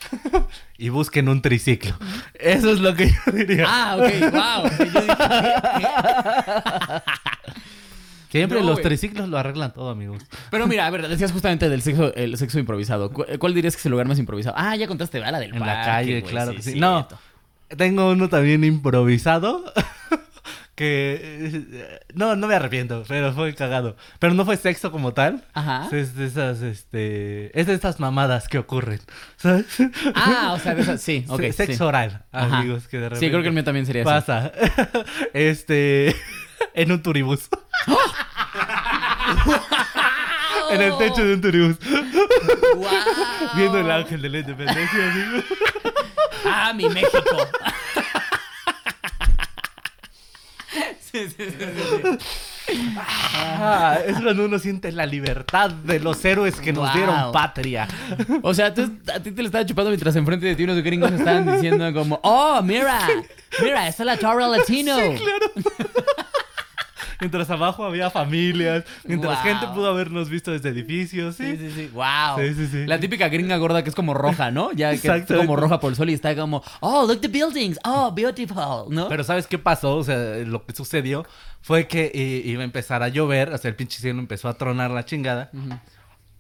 [0.78, 1.98] y busquen un triciclo.
[2.36, 3.66] Eso es lo que yo diría.
[3.68, 4.70] Ah, ok, wow.
[4.94, 5.16] Yo dije,
[8.32, 8.84] Siempre no, los güey.
[8.84, 10.24] triciclos lo arreglan todo, amigos.
[10.50, 13.12] Pero mira, a ver, decías justamente del sexo, el sexo improvisado.
[13.12, 14.56] ¿Cu- ¿Cuál dirías que es el lugar más improvisado?
[14.58, 15.34] Ah, ya contaste, ¿verdad?
[15.34, 16.80] La del En la calle, claro que sí.
[16.80, 17.08] No.
[17.78, 19.64] Tengo uno también improvisado.
[20.76, 22.00] que.
[22.14, 23.96] No, no me arrepiento, pero fue cagado.
[24.20, 25.44] Pero no fue sexo como tal.
[25.54, 25.88] Ajá.
[25.92, 27.58] Es de esas, este.
[27.60, 29.00] Es de estas mamadas que ocurren.
[29.38, 29.66] ¿Sabes?
[30.16, 31.40] Ah, o sea, de esas, sí, ok.
[31.42, 31.84] Se- Sexo sí.
[31.84, 32.60] oral, Ajá.
[32.60, 33.26] amigos, que de repente.
[33.26, 34.10] Sí, creo que el mío también sería así.
[34.10, 34.52] Pasa.
[35.34, 36.16] este.
[36.74, 37.50] En un turibús.
[40.72, 41.76] en el techo de un turibús.
[43.56, 45.44] Viendo el ángel de la independencia, amigo.
[46.46, 47.20] ¡Ah, mi México!
[51.12, 52.18] sí, sí, sí, sí, sí.
[53.36, 56.94] Ah, es cuando uno siente la libertad de los héroes que nos Wow.
[56.96, 57.88] dieron patria.
[58.44, 61.12] O sea, tú, a ti te lo estaba chupando mientras enfrente de ti unos gringos
[61.12, 63.08] estaban diciendo como, ¡Oh, mira!
[63.62, 64.96] ¡Mira, está la Torre Latino!
[67.22, 69.44] Mientras abajo había familias, mientras Wow.
[69.44, 71.36] gente pudo habernos visto desde edificios.
[71.36, 71.90] Sí, Sí, sí, sí.
[71.94, 72.38] Wow.
[72.40, 72.86] Sí, sí, sí.
[72.88, 74.72] La típica gringa gorda que es como roja, ¿no?
[74.74, 75.38] Ya que es Exacto.
[75.38, 79.08] como roja por el sol y está como, oh, look the buildings, oh, beautiful, ¿no?
[79.08, 79.98] Pero ¿sabes qué pasó?
[79.98, 81.24] O sea, lo que sucedió
[81.62, 84.56] fue que eh, iba a empezar a llover, o sea, el pinche cielo empezó a
[84.56, 85.52] tronar la chingada.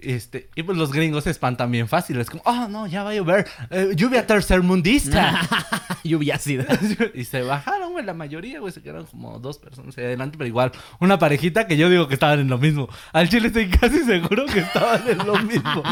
[0.01, 2.19] Este, y pues los gringos se espantan bien fácil.
[2.19, 3.47] Es como, oh, no, ya va a llover.
[3.69, 5.39] eh, lluvia tercermundista.
[6.03, 6.65] Lluvia ácida.
[7.13, 10.47] y se bajaron, güey, la mayoría, güey, se quedaron como dos personas ahí adelante, pero
[10.47, 12.89] igual, una parejita que yo digo que estaban en lo mismo.
[13.13, 15.83] Al chile estoy casi seguro que estaban en lo mismo.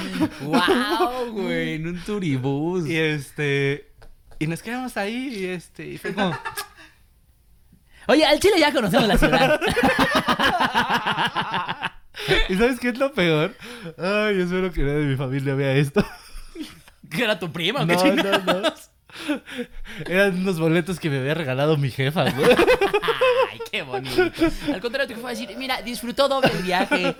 [0.42, 2.88] wow, güey, en un turibús.
[2.88, 3.92] y este,
[4.38, 6.34] y nos quedamos ahí, y este, y fue como,
[8.08, 9.60] Oye, al Chile ya conocemos la ciudad.
[12.48, 13.54] ¿Y sabes qué es lo peor?
[13.98, 16.04] Ay, espero que nadie de mi familia vea esto.
[17.10, 18.44] ¿Que era tu prima o qué No, chingados?
[18.46, 18.72] no, no.
[20.06, 22.46] Eran unos boletos que me había regalado mi jefa, güey.
[23.50, 24.30] Ay, qué bonito.
[24.72, 27.16] Al contrario, te fue a decir, mira, disfrutó doble el viaje.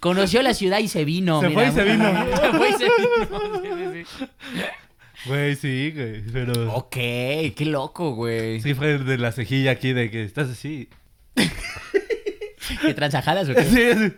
[0.00, 1.40] Conoció la ciudad y se vino.
[1.40, 2.26] Se mira, fue y se vino.
[2.36, 3.60] Se fue y se vino.
[3.62, 4.26] Sí, sí, sí.
[5.26, 6.72] Güey, sí, güey, pero...
[6.74, 8.60] Ok, qué loco, güey.
[8.60, 10.88] Sí fue de la cejilla aquí de que estás así.
[12.80, 13.64] ¿Qué transajadas o qué?
[13.64, 14.12] Sí, sí.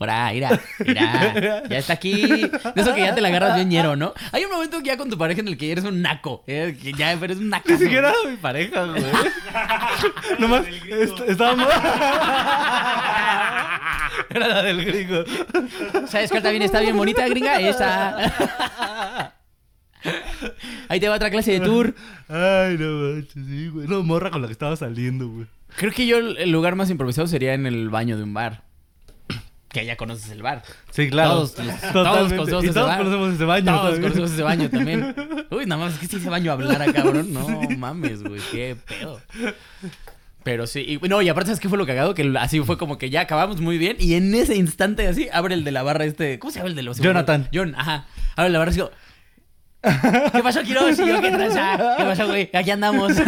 [0.00, 2.12] Ahora, mira, mira, ya está aquí.
[2.14, 4.14] De eso que ya te la agarras bien ñero, ¿no?
[4.30, 6.44] Hay un momento que ya con tu pareja en el que eres un naco.
[6.46, 6.76] ¿eh?
[6.80, 7.68] Que ya eres un naco.
[7.68, 9.02] Ni siquiera era mi pareja, güey.
[10.38, 11.66] Nomás est- estábamos.
[14.30, 15.24] era la del gringo.
[16.06, 17.60] ¿Sabes cuál también está bien bonita, gringa?
[17.60, 19.34] Esa.
[20.88, 21.94] Ahí te va otra clase de tour.
[22.28, 23.88] Ay, no manches, sí, güey.
[23.88, 25.46] No, morra con la que estaba saliendo, güey.
[25.76, 28.62] Creo que yo el lugar más improvisado sería en el baño de un bar.
[29.78, 30.62] Que ya conoces el bar.
[30.90, 31.30] Sí, claro.
[31.46, 32.98] Todos, los- todos conocemos y ese todos baño.
[33.04, 33.64] conocemos ese baño.
[33.66, 34.02] Todos también.
[34.02, 35.14] conocemos ese baño también.
[35.50, 37.32] Uy, nada más que si ese baño hablara, cabrón.
[37.32, 38.40] No mames, güey.
[38.50, 39.20] Qué pedo.
[40.42, 42.14] Pero sí, y, no, y aparte, ¿sabes qué fue lo cagado?
[42.14, 45.54] Que así fue como que ya acabamos muy bien y en ese instante así abre
[45.54, 46.38] el de la barra este...
[46.38, 46.98] ¿Cómo se llama el de los...
[46.98, 47.48] Jonathan.
[47.52, 48.06] John, ajá.
[48.34, 48.90] Abre la barra y digo...
[50.32, 50.98] ¿Qué pasó, Quiroz?
[50.98, 51.96] Y yo, ¿qué tranza?
[51.98, 52.50] ¿Qué pasó, güey?
[52.52, 53.12] Aquí andamos.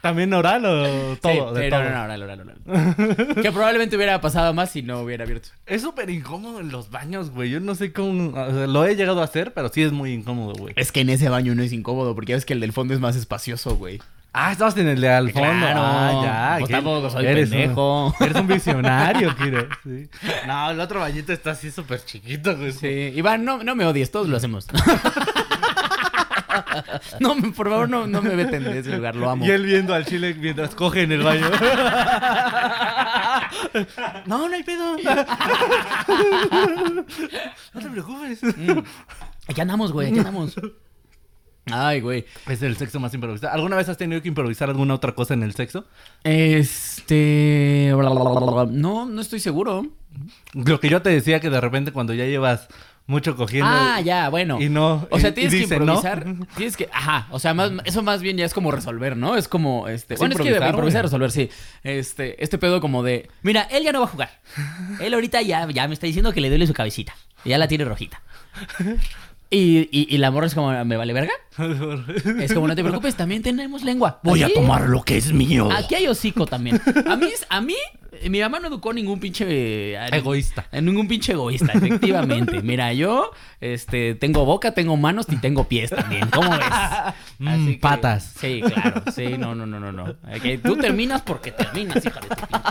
[0.00, 1.54] ¿También oral o todo?
[1.54, 1.82] Sí, de todo?
[1.84, 3.34] no, no, no, oral, oral, oral.
[3.42, 5.50] Que probablemente hubiera pasado más si no hubiera abierto.
[5.66, 7.50] Es súper incómodo en los baños, güey.
[7.50, 8.30] Yo no sé cómo.
[8.30, 10.72] o sea, lo he llegado a hacer, pero sí es muy incómodo, güey.
[10.76, 12.94] Es que en ese baño no es incómodo porque ya ves que el del fondo
[12.94, 14.00] es más espacioso, güey.
[14.32, 15.48] Ah, estabas en el de al fondo.
[15.48, 15.80] Claro.
[15.82, 16.56] Ah, ya.
[16.60, 18.14] Pues tampoco soy Eres un- pendejo.
[18.20, 19.66] eres un visionario, Kiro.
[19.82, 20.08] Sí.
[20.46, 22.70] No, el otro bañito está así súper chiquito, güey.
[22.72, 22.86] Sí,
[23.16, 24.66] Iván, no, no me odies, todos lo hacemos.
[27.20, 29.44] no, por favor, no, no me veten de ese lugar, lo amo.
[29.44, 31.48] Y él viendo al chile mientras coge en el baño.
[34.26, 34.96] no, no hay pedo.
[37.74, 38.40] no te preocupes.
[39.48, 40.56] Aquí andamos, güey, aquí andamos.
[41.66, 42.24] Ay, güey.
[42.48, 43.52] Es el sexo más improvisado.
[43.52, 45.84] ¿Alguna vez has tenido que improvisar alguna otra cosa en el sexo?
[46.24, 47.92] Este.
[47.92, 49.86] No, no estoy seguro.
[50.54, 52.68] Lo que yo te decía que de repente cuando ya llevas
[53.10, 53.68] mucho cogiendo.
[53.68, 54.60] Ah, ya, bueno.
[54.60, 55.06] Y no.
[55.10, 56.26] O sea, tienes que improvisar.
[56.26, 56.46] ¿no?
[56.56, 56.88] Tienes que.
[56.92, 57.26] Ajá.
[57.30, 59.36] O sea, más, eso más bien ya es como resolver, ¿no?
[59.36, 59.88] Es como.
[59.88, 60.14] Este.
[60.14, 61.50] Es bueno, es que improvisar, resolver, sí.
[61.82, 63.28] Este, este pedo como de.
[63.42, 64.30] Mira, él ya no va a jugar.
[65.00, 67.14] Él ahorita ya, ya me está diciendo que le duele su cabecita.
[67.44, 68.22] Ya la tiene rojita.
[69.52, 71.32] Y, y, y la morra es como, ¿me vale verga?
[72.40, 74.20] Es como, no te preocupes, también tenemos lengua.
[74.22, 75.68] Voy a tomar lo que es mío.
[75.72, 76.80] Aquí hay hocico también.
[77.04, 77.74] A mí, a mí,
[78.28, 79.44] mi mamá no educó ningún pinche...
[79.48, 80.66] eh, Egoísta.
[80.72, 82.60] Ningún pinche egoísta, efectivamente.
[82.62, 86.28] Mira, yo este, tengo boca, tengo manos y tengo pies también.
[86.30, 86.60] ¿Cómo ves?
[87.38, 88.34] Mm, Así que- patas.
[88.40, 89.02] Sí, claro.
[89.14, 90.04] Sí, no, no, no, no, no.
[90.04, 92.66] Ok, tú terminas porque terminas, hija de tu pinche.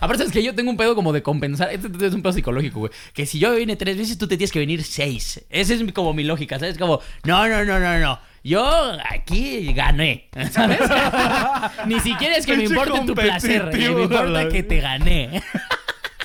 [0.00, 1.70] Aparte es que yo tengo un pedo como de compensar.
[1.72, 2.92] Este es un pedo psicológico, güey.
[3.14, 5.44] Que si yo vine tres veces, tú te tienes que venir seis.
[5.50, 6.78] Esa es como mi lógica, ¿sabes?
[6.78, 8.18] Como, no, no, no, no, no.
[8.46, 10.78] Yo aquí gané, ¿sabes?
[11.86, 15.42] Ni siquiera es que me importe tu placer, competitivo, me importa que te gané.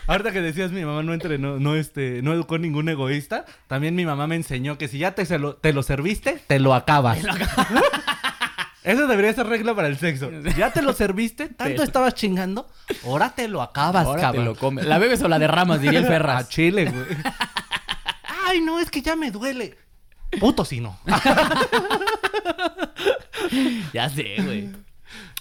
[0.05, 4.05] Ahorita que decías mi mamá no entrenó, no este, no educó ningún egoísta, también mi
[4.05, 7.17] mamá me enseñó que si ya te, se lo, te lo serviste, te lo acabas.
[8.83, 10.29] Eso debería ser regla para el sexo.
[10.57, 12.67] Ya te lo serviste, tanto Te- estabas chingando,
[13.05, 14.45] ahora te lo acabas, Ahora te cabrón.
[14.45, 14.85] lo comes.
[14.85, 16.49] La bebes o la derramas, diría el A Ferraz.
[16.49, 17.05] chile, güey.
[18.47, 19.77] Ay, no, es que ya me duele.
[20.39, 20.97] Puto si no.
[23.93, 24.69] Ya sé, güey.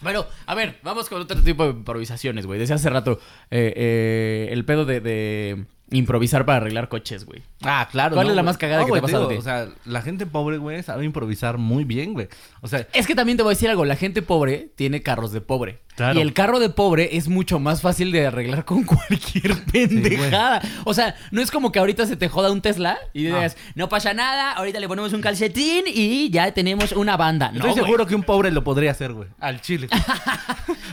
[0.02, 2.58] Bueno, a ver, vamos con otro tipo de improvisaciones, güey.
[2.58, 7.42] Decía hace rato eh, eh, el pedo de, de improvisar para arreglar coches, güey.
[7.62, 8.14] Ah, claro.
[8.14, 8.44] ¿Cuál es la güey.
[8.46, 9.40] más cagada que te ha pasado digo?
[9.40, 12.28] O sea, la gente pobre, güey, sabe improvisar muy bien, güey.
[12.60, 15.32] O sea, Es que también te voy a decir algo, la gente pobre tiene carros
[15.32, 15.80] de pobre.
[15.96, 16.18] Claro.
[16.18, 20.62] Y el carro de pobre es mucho más fácil de arreglar con cualquier pendejada.
[20.84, 23.88] o sea, no es como que ahorita se te joda un Tesla y digas, no
[23.90, 27.48] pasa nada, ahorita le ponemos un calcetín y ya tenemos una banda.
[27.50, 27.84] No, estoy güey.
[27.84, 29.28] seguro que un pobre lo podría hacer, güey.
[29.40, 29.88] Al chile.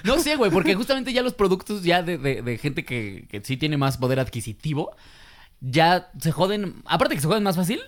[0.04, 3.42] No sé, güey, porque justamente ya los productos ya de, de- de gente que, que
[3.44, 4.87] sí tiene más poder adquisitivo,
[5.62, 7.82] ya se joden, aparte que se joden más fácil,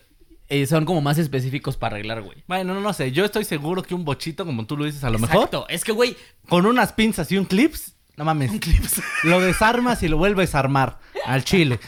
[0.47, 2.43] eh, son como más específicos para arreglar, güey.
[2.47, 3.12] bueno, no, no sé.
[3.12, 5.83] Yo estoy seguro que un bochito, como tú lo dices, a lo mejor, Exacto, es
[5.83, 8.51] que, güey, con unas pinzas y un clips, no mames.
[8.51, 9.01] Un clips.
[9.23, 10.97] lo desarmas y lo vuelves a armar.
[11.25, 11.79] Al chile.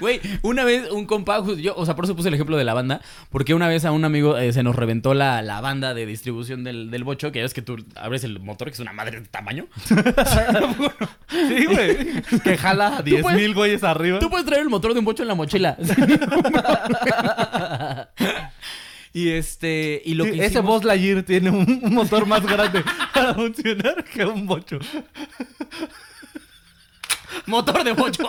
[0.00, 2.72] Güey, una vez un compa, yo, o sea, por eso puse el ejemplo de la
[2.74, 3.00] banda,
[3.30, 6.64] porque una vez a un amigo eh, se nos reventó la, la banda de distribución
[6.64, 9.20] del, del bocho, que ya ves que tú abres el motor, que es una madre
[9.20, 9.66] de tamaño.
[11.30, 12.22] Sí, güey.
[12.42, 14.18] que jala a 10 puedes- mil güeyes arriba.
[14.18, 15.76] Tú puedes traer el motor de un bocho en la mochila.
[19.12, 24.04] y este, y lo que Ese Buzz Lightyear tiene un, motor más grande para funcionar
[24.04, 24.78] que un bocho.
[27.46, 28.26] motor de bocho.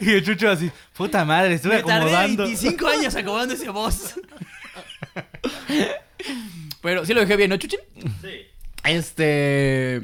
[0.00, 2.44] Y el chucho así, puta madre, estuve Me tardé acomodando.
[2.44, 4.14] 25 años acomodando ese voz.
[6.82, 7.80] Pero sí lo dejé bien, ¿no, Chuchín?
[8.20, 8.46] Sí.
[8.84, 9.96] Este.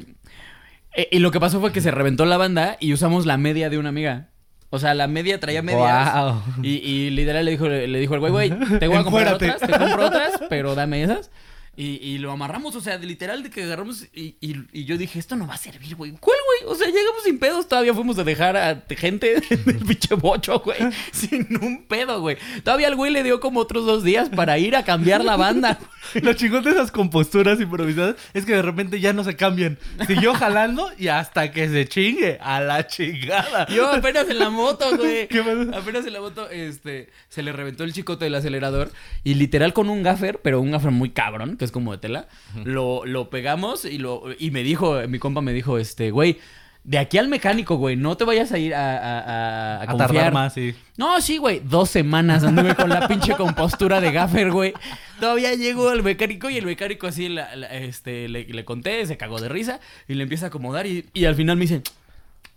[0.93, 3.69] eh, Y lo que pasó fue que se reventó la banda y usamos la media
[3.69, 4.30] de una amiga.
[4.73, 6.33] O sea, la media traía medias.
[6.63, 9.51] Y, y literal le dijo, le dijo el güey, güey, te voy a comprar Encuérate.
[9.51, 11.29] otras, te compro otras, pero dame esas.
[11.77, 14.97] Y, y lo amarramos, o sea, de literal de que agarramos y, y- y yo
[14.97, 16.11] dije, esto no va a servir, güey.
[16.19, 16.71] ¿Cuál, güey?
[16.71, 20.59] O sea, llegamos sin pedos, todavía fuimos a dejar a gente en el pinche bocho,
[20.59, 20.77] güey.
[21.13, 22.37] Sin un pedo, güey.
[22.63, 25.79] Todavía el güey le dio como otros dos días para ir a cambiar la banda.
[26.21, 29.77] Lo chingón de esas composturas improvisadas es que de repente ya no se cambian.
[30.07, 32.37] Siguió jalando y hasta que se chingue.
[32.41, 33.65] A la chingada.
[33.67, 35.27] Yo apenas en la moto, güey.
[35.29, 35.73] ¿Qué pasó?
[35.77, 38.91] Apenas en la moto, este, se le reventó el chicote del acelerador
[39.23, 42.27] y literal con un gaffer, pero un gaffer muy cabrón, que es como de tela,
[42.65, 46.39] lo, lo pegamos y lo y me dijo, mi compa me dijo, este, güey,
[46.83, 50.07] de aquí al mecánico, güey, no te vayas a ir a, a, a- a confiar.
[50.09, 50.73] tardar más, sí.
[50.97, 51.59] No, sí, güey.
[51.63, 54.73] Dos semanas anduve con la pinche compostura de gaffer, güey.
[55.19, 59.15] Todavía llegó el mecánico y el mecánico así la- la- este, le, le conté, se
[59.15, 61.83] cagó de risa y le empieza a acomodar y, y al final me dice,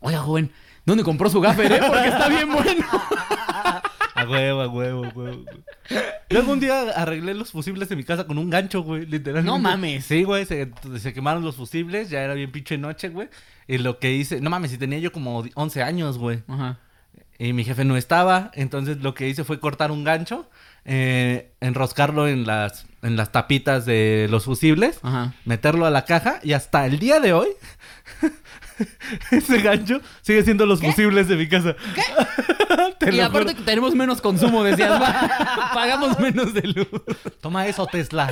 [0.00, 0.50] oiga, joven,
[0.86, 1.80] ¿dónde compró su gaffer, eh?
[1.86, 2.86] Porque está bien bueno.
[4.24, 5.44] A huevo, a huevo, a huevo.
[6.30, 9.46] Luego un día arreglé los fusibles de mi casa con un gancho, güey, literalmente.
[9.50, 10.04] No mames.
[10.04, 13.28] Sí, güey, se, se quemaron los fusibles, ya era bien pinche noche, güey.
[13.68, 16.42] Y lo que hice, no mames, si tenía yo como 11 años, güey.
[16.48, 16.78] Ajá.
[17.38, 20.48] Y mi jefe no estaba, entonces lo que hice fue cortar un gancho.
[20.84, 25.32] eh, enroscarlo en las, en las tapitas de los fusibles, Ajá.
[25.46, 27.48] meterlo a la caja y hasta el día de hoy
[29.30, 31.74] ese gancho sigue siendo los fusibles de mi casa.
[32.98, 33.58] Te Y aparte juro.
[33.58, 35.00] que tenemos menos consumo, decías.
[35.74, 36.88] Pagamos menos de luz.
[37.40, 38.30] Toma eso, Tesla.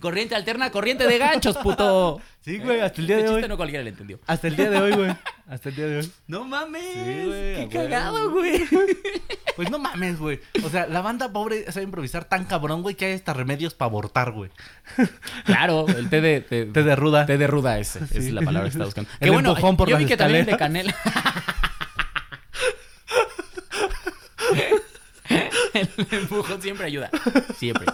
[0.00, 2.20] Corriente alterna, corriente de ganchos, puto.
[2.46, 3.48] Sí, güey, hasta el día de Ese hoy.
[3.48, 4.20] no cualquiera le entendió.
[4.24, 5.10] Hasta el día de hoy, güey.
[5.48, 6.12] Hasta el día de hoy.
[6.28, 6.80] No mames.
[6.94, 8.64] Sí, güey, Qué cagado, güey.
[9.56, 10.38] Pues no mames, güey.
[10.62, 13.88] O sea, la banda pobre sabe improvisar tan cabrón, güey, que hay hasta remedios para
[13.88, 14.50] abortar, güey.
[15.44, 16.40] Claro, el té de.
[16.40, 17.26] Té, Té de ruda.
[17.26, 19.10] Té de ruda es, es la palabra que estaba buscando.
[19.18, 19.30] El
[19.76, 20.94] por yo las vi que también de canela.
[25.74, 27.10] El empujón siempre ayuda.
[27.56, 27.86] Siempre.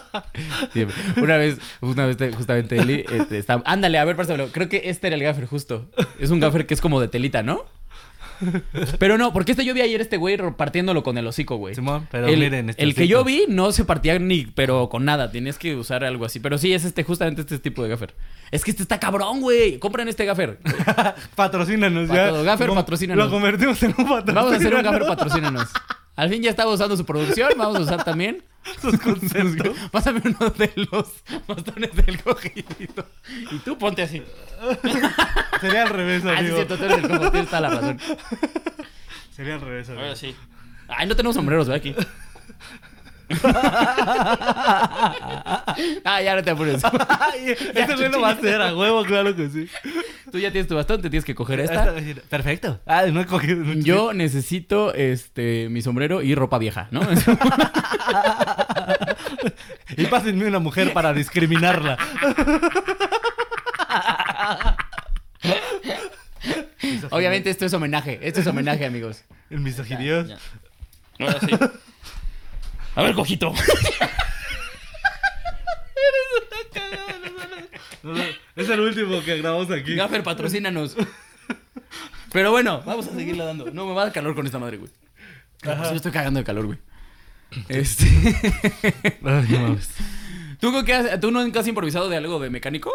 [0.73, 0.97] Siempre.
[1.21, 4.49] Una vez, una vez te- justamente Eli, este, está- ándale, a ver, pásalo.
[4.49, 5.91] Creo que este era el gaffer justo.
[6.19, 7.65] Es un gaffer que es como de telita, ¿no?
[8.99, 11.77] Pero no, porque este yo vi ayer este güey partiéndolo con el hocico, güey.
[11.77, 15.05] Simón, pero el, miren, este el que yo vi no se partía ni, pero con
[15.05, 15.31] nada.
[15.31, 16.41] Tienes que usar algo así.
[16.41, 18.15] Pero sí, es este, justamente este tipo de gaffer.
[18.51, 19.79] Es que este está cabrón, güey.
[19.79, 20.59] Compren este gaffer.
[21.37, 22.43] Patrocínanos Pato- ya.
[22.43, 23.25] Gaffer, patrocínanos.
[23.27, 24.35] Lo convertimos en un patrocinador.
[24.35, 25.69] Vamos a hacer un gaffer patrocínanos.
[26.23, 27.51] Al fin ya estaba usando su producción.
[27.57, 28.45] Vamos a usar también.
[28.81, 29.77] Sus conceptos.
[29.91, 31.13] Pásame uno de los
[31.49, 33.05] bastones del cogidito.
[33.51, 34.23] Y tú ponte así.
[35.61, 36.57] Sería al revés, Ah, sí, amigo.
[36.57, 37.31] cierto, tú eres el cojo.
[37.33, 37.99] Tienes toda la razón.
[39.35, 40.15] Sería al revés, amigo.
[40.15, 40.37] sí.
[40.87, 41.81] Ay, no tenemos sombreros, ¿verdad?
[41.85, 41.95] Aquí.
[46.05, 46.83] ah, ya no te apures.
[47.75, 49.69] Este güey lo va a hacer a huevo, claro que sí.
[50.31, 51.95] Tú ya tienes tu bastón, te tienes que coger esta.
[52.29, 52.81] Perfecto.
[52.87, 53.65] Ah, no he cogido.
[53.65, 57.01] no he Yo necesito este mi sombrero y ropa vieja, ¿no?
[59.97, 61.99] Y pásenme una mujer para discriminarla.
[67.11, 69.25] Obviamente esto es homenaje, esto es homenaje, amigos.
[69.51, 70.27] El misoginío.
[70.27, 70.39] Ya.
[71.19, 71.49] Ahora sí.
[72.95, 73.53] A ver, cojito.
[78.03, 78.23] No, no,
[78.57, 79.95] Es el último que grabamos aquí.
[79.95, 80.97] Gaffer, patrocínanos.
[82.33, 83.71] Pero bueno, vamos a seguirle dando.
[83.71, 84.91] No, me va a dar calor con esta madre, güey.
[85.63, 86.79] Sí, me estoy cagando de calor, güey.
[87.69, 88.05] Este.
[89.25, 89.79] Ay.
[90.61, 92.91] ¿Tú, qué has- ¿Tú nunca has improvisado de algo de mecánico?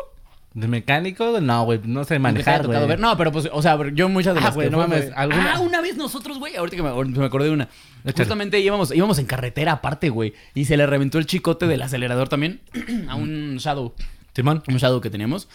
[0.53, 1.39] ¿De mecánico?
[1.39, 2.87] No, güey, no sé ¿Te haya manejar, güey.
[2.87, 2.99] ver?
[2.99, 5.53] No, pero pues, o sea, yo muchas de Ah, las que no fue, mames, alguna-
[5.55, 7.69] Ah, una vez nosotros, güey, ahorita que me, me acordé de una.
[8.03, 8.13] Échale.
[8.23, 12.27] Justamente íbamos, íbamos en carretera aparte, güey, y se le reventó el chicote del acelerador
[12.29, 12.61] también
[13.09, 13.93] a un Shadow,
[14.33, 14.63] Simón.
[14.67, 15.47] un Shadow que teníamos.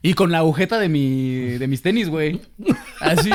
[0.00, 2.40] Y con la agujeta de mi de mis tenis, güey.
[3.00, 3.30] Así.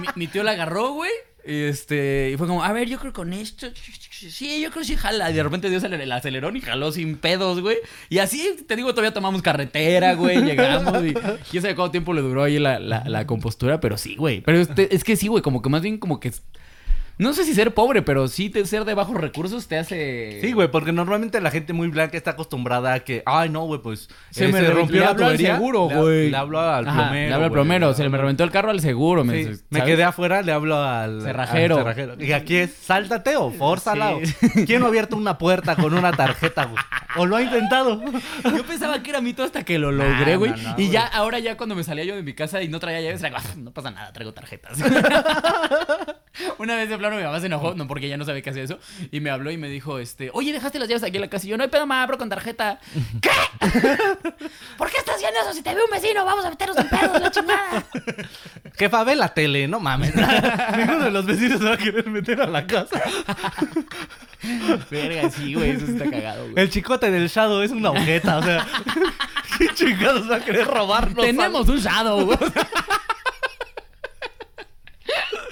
[0.00, 1.10] mi, mi tío la agarró, güey.
[1.46, 3.66] Este, y fue como, a ver, yo creo con esto.
[4.10, 5.30] Sí, yo creo que sí jala.
[5.30, 7.76] Y de repente dio el acelerón y jaló sin pedos, güey.
[8.08, 10.42] Y así, te digo, todavía tomamos carretera, güey.
[10.42, 11.12] Llegamos y
[11.50, 14.40] quién sabe cuánto tiempo le duró ahí la, la, la compostura, pero sí, güey.
[14.40, 16.32] Pero este- es que sí, güey, como que más bien como que.
[17.16, 20.40] No sé si ser pobre, pero sí te- ser de bajos recursos te hace.
[20.40, 23.80] Sí, güey, porque normalmente la gente muy blanca está acostumbrada a que, ay, no, güey,
[23.80, 25.54] pues Se eh, me re- le la hablo al tubería.
[25.54, 26.30] seguro, güey.
[26.30, 27.28] Le hablo al Ajá, plomero.
[27.28, 27.94] Le hablo al plomero.
[27.94, 29.22] Se me reventó el carro al seguro.
[29.22, 31.76] Sí, me, me quedé afuera, le hablo al Cerrajero.
[31.76, 32.16] al cerrajero.
[32.24, 34.14] Y aquí es, sáltate o fórzala.
[34.24, 34.64] Sí.
[34.66, 36.82] ¿Quién no ha abierto una puerta con una tarjeta, güey?
[37.16, 38.02] O lo ha intentado.
[38.44, 40.50] Yo pensaba que era mito hasta que lo logré, güey.
[40.50, 42.80] no, no, y ya, ahora ya cuando me salía yo de mi casa y no
[42.80, 44.78] traía llaves, era "Ah, no pasa nada, traigo tarjetas.
[46.58, 48.78] Una vez de mi mamá se enojó, no porque ella no sabía qué hacía eso,
[49.10, 51.46] y me habló y me dijo, este, oye, dejaste las llaves aquí en la casa.
[51.46, 52.78] Y yo, no hay pedo, mamá, abro con tarjeta.
[53.20, 53.30] ¿Qué?
[54.78, 55.52] ¿Por qué estás haciendo eso?
[55.52, 57.84] Si te ve un vecino, vamos a meternos en pedos, la chingada.
[58.76, 60.14] Jefa, ve la tele, no mames.
[60.14, 63.02] Ninguno de los vecinos se va a querer meter a la casa.
[64.90, 66.54] Verga, sí, güey, eso está cagado, güey.
[66.56, 68.66] El chicote del Shadow es una ojeta, o sea.
[69.58, 71.24] ¿Qué chingados va a querer robarnos?
[71.24, 72.38] Tenemos un shadow, güey.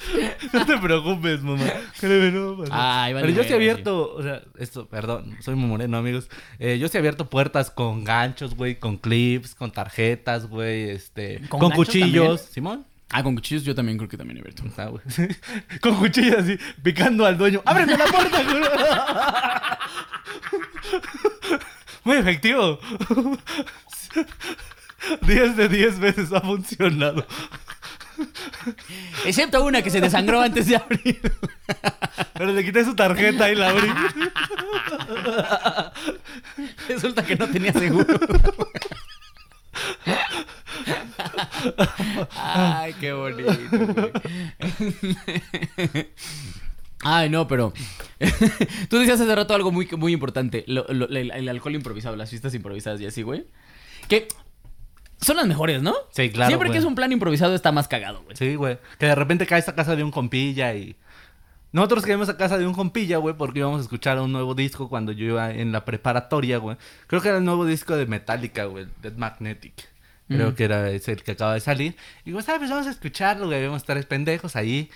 [0.53, 1.65] No te preocupes, mamá.
[1.99, 2.77] Créeme, no pasar.
[2.79, 6.29] Ay, vale, Pero yo sí he abierto, o sea, esto, perdón, soy muy moreno, amigos.
[6.59, 11.41] Eh, yo sí he abierto puertas con ganchos, güey, con clips, con tarjetas, güey, este,
[11.49, 12.41] ¿Con cuchillos.
[12.41, 12.53] también?
[12.53, 12.87] ¿Simón?
[13.11, 14.65] Ah, con cuchillos yo también creo que también he abierto.
[14.77, 15.03] Ah, güey.
[15.81, 17.63] con cuchillos así, picando al dueño.
[17.65, 18.43] ¡Ábreme la puerta!
[18.43, 18.63] güey!
[22.05, 22.79] muy efectivo.
[25.23, 27.27] 10 de 10 veces ha funcionado.
[29.25, 31.21] Excepto una que se desangró antes de abrir.
[32.35, 33.89] Pero le quité su tarjeta y la abrí.
[36.89, 38.19] Resulta que no tenía seguro.
[42.37, 43.53] Ay, qué bonito.
[43.53, 44.13] güey.
[47.05, 47.73] Ay, no, pero
[48.89, 52.31] tú decías hace rato algo muy, muy importante, lo- lo- el, el alcohol improvisado, las
[52.31, 53.45] fiestas improvisadas y así, güey.
[54.09, 54.29] Que
[55.23, 55.95] son las mejores, ¿no?
[56.11, 58.37] Sí, claro, Siempre que es un plan improvisado está más cagado, güey.
[58.37, 58.79] Sí, güey.
[58.99, 60.97] Que de repente caes a casa de un compilla y.
[61.73, 64.91] Nosotros quedamos a casa de un compilla, güey, porque íbamos a escuchar un nuevo disco
[64.91, 66.77] cuando yo iba en la preparatoria, güey.
[67.07, 69.73] Creo que era el nuevo disco de Metallica, güey, Dead Magnetic.
[70.29, 70.55] Creo Mm.
[70.55, 71.97] que era ese el que acaba de salir.
[72.25, 72.69] Y digo, ¿sabes?
[72.69, 73.61] Vamos a escucharlo, güey.
[73.63, 74.91] Vemos tres pendejos ahí.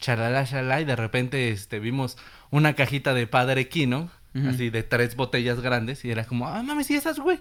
[0.00, 0.80] Charalá, charalá.
[0.80, 2.18] Y de repente este, vimos
[2.50, 4.10] una cajita de Padre Kino.
[4.34, 4.48] Ujú.
[4.48, 6.04] Así de tres botellas grandes.
[6.04, 7.38] Y era como, ah, mames, ¿y esas, güey?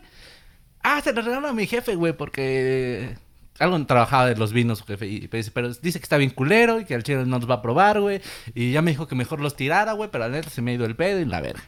[0.87, 3.17] Ah, se las regalaron a mi jefe, güey, porque
[3.59, 5.07] algo trabajaba de los vinos, jefe.
[5.07, 7.61] Y, pero dice que está bien culero y que al chile no los va a
[7.61, 8.21] probar, güey.
[8.53, 10.73] Y ya me dijo que mejor los tirara, güey, pero la neta se me ha
[10.75, 11.63] ido el pedo y la verga.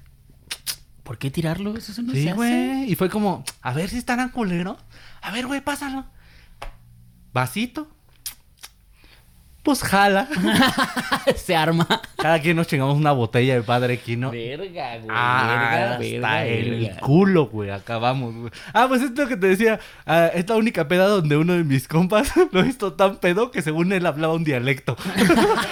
[1.03, 1.89] ¿Por qué tirarlos?
[1.89, 2.35] Eso no se Sí, hace.
[2.35, 2.91] güey.
[2.91, 4.77] Y fue como, a ver si estarán culero.
[5.21, 6.05] A ver, güey, pásalo.
[7.33, 7.87] Vasito.
[9.67, 10.29] Pues jala.
[11.35, 11.85] se arma.
[12.15, 14.31] Cada quien nos chingamos una botella de Padre Quino.
[14.31, 15.09] Verga, güey.
[15.09, 16.99] Ah, verga, hasta verga, el verga.
[17.01, 17.69] culo, güey.
[17.71, 18.51] Acabamos, güey.
[18.71, 19.77] Ah, pues esto que te decía.
[20.05, 23.61] ah, es la única peda donde uno de mis compas lo visto tan pedo que
[23.61, 24.95] según él hablaba un dialecto.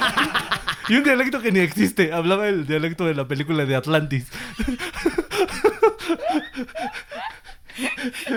[0.90, 2.12] y un dialecto que ni existe.
[2.12, 4.28] Hablaba el dialecto de la película de Atlantis.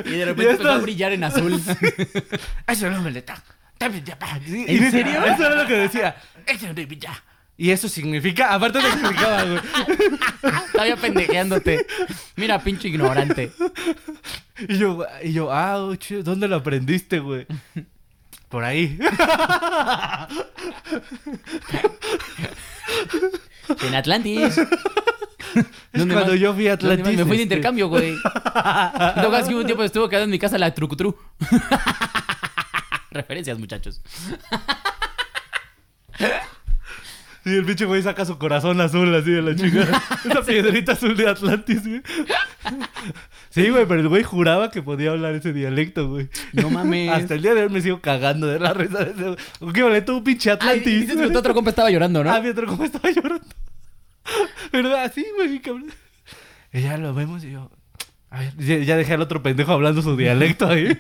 [0.04, 1.60] Y de repente empezó a brillar en azul.
[2.68, 3.42] Eso le da.
[4.44, 5.24] Sí, ¿En serio?
[5.24, 6.16] Eso era lo que decía.
[6.46, 7.28] No.
[7.60, 9.60] Y eso significa, aparte de significaba, güey.
[10.72, 11.86] Todavía pendejeándote.
[12.36, 13.50] Mira, pinche ignorante.
[14.68, 17.46] Y yo, y yo, ah, oh, ¿dónde lo aprendiste, güey?
[18.48, 18.98] Por ahí.
[23.82, 24.56] En Atlantis.
[24.56, 24.66] Es
[25.92, 26.40] ¿Dónde cuando más?
[26.40, 27.18] yo fui a ¿Dónde Atlantis.
[27.18, 28.14] Me fui de este, intercambio, güey.
[28.14, 31.16] Que hubo un tiempo estuvo quedando en mi casa la trucutru.
[33.10, 34.00] Referencias, muchachos.
[37.44, 40.02] Y el pinche güey saca su corazón azul así de la chingada.
[40.24, 42.02] Esa piedrita azul de Atlantis, güey.
[43.48, 46.28] Sí, güey, pero el güey juraba que podía hablar ese dialecto, güey.
[46.52, 47.10] No mames.
[47.10, 49.22] Hasta el día de hoy me sigo cagando de la risa de ese
[49.60, 49.72] güey.
[49.72, 51.00] ¿Qué vale tú, pinche Ay, Atlantis?
[51.00, 52.30] dices que tu otro compa estaba llorando, ¿no?
[52.30, 53.46] Ah, mi otro compa estaba llorando.
[54.72, 55.04] ¿Verdad?
[55.04, 55.90] Así, güey, cabrón.
[56.72, 57.70] Y ya lo vemos y yo...
[58.30, 60.86] A ver, ya, ya dejé al otro pendejo hablando su dialecto ahí.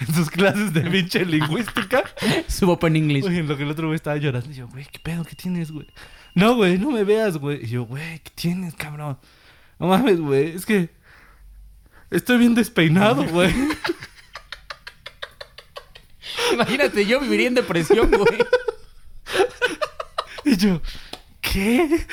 [0.00, 2.02] en sus clases de pinche lingüística.
[2.48, 3.22] Su open English.
[3.22, 4.50] Güey, en lo que el otro güey estaba llorando.
[4.50, 5.24] Y yo, güey, ¿qué pedo?
[5.24, 5.86] ¿Qué tienes, güey?
[6.34, 7.64] No, güey, no me veas, güey.
[7.64, 9.18] Y yo, güey, ¿qué tienes, cabrón?
[9.78, 10.90] No mames, güey, es que...
[12.10, 13.52] Estoy bien despeinado, güey.
[16.52, 18.38] Imagínate, yo viviría en depresión, güey.
[20.44, 20.80] y yo,
[21.54, 22.06] ¿qué?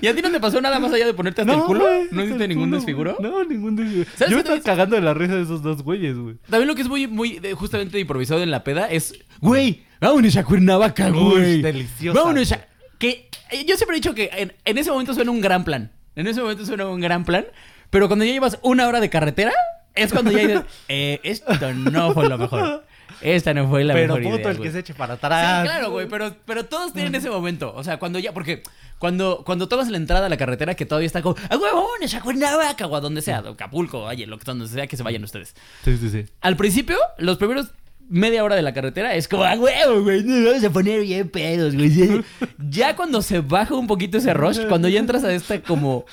[0.00, 1.86] ¿Y a ti no te pasó nada más allá de ponerte hasta el culo?
[2.10, 3.16] ¿No hiciste ningún culo, desfiguro?
[3.20, 4.10] No, ningún desfiguro.
[4.16, 6.36] ¿Sabes Yo qué estaba cagando de la risa de esos dos güeyes, güey.
[6.48, 10.44] También lo que es muy, muy justamente improvisado en la peda es, güey, vámonos a
[10.44, 11.56] Cuernavaca, güey.
[11.56, 12.18] Uy, deliciosa.
[12.18, 12.66] Vámonos a...
[12.98, 15.92] Que eh, yo siempre he dicho que en, en ese momento suena un gran plan.
[16.16, 17.44] En ese momento suena un gran plan.
[17.90, 19.52] Pero cuando ya llevas una hora de carretera,
[19.94, 22.84] es cuando ya dices, eh, esto no fue lo mejor.
[23.20, 24.68] Esta no fue la Pero mejor puto idea, el güey".
[24.68, 25.64] que se eche para Sí, atrás.
[25.64, 27.72] claro, güey, pero, pero todos tienen ese momento.
[27.74, 28.62] O sea, cuando ya, porque
[28.98, 32.20] cuando, cuando tomas la entrada a la carretera que todavía está como, ¡ah, huevones, a
[32.20, 32.86] Cuernavaca!
[32.86, 35.54] O a donde sea, Acapulco, oye, lo que donde sea que se vayan ustedes.
[35.84, 36.24] Sí, sí, sí.
[36.40, 37.68] Al principio, los primeros
[38.08, 40.22] media hora de la carretera es como, ¡ah, huevo, güey!
[40.22, 42.22] Nos vamos a poner bien pedos, güey.
[42.58, 46.04] Ya cuando se baja un poquito ese rush, cuando ya entras a esta como...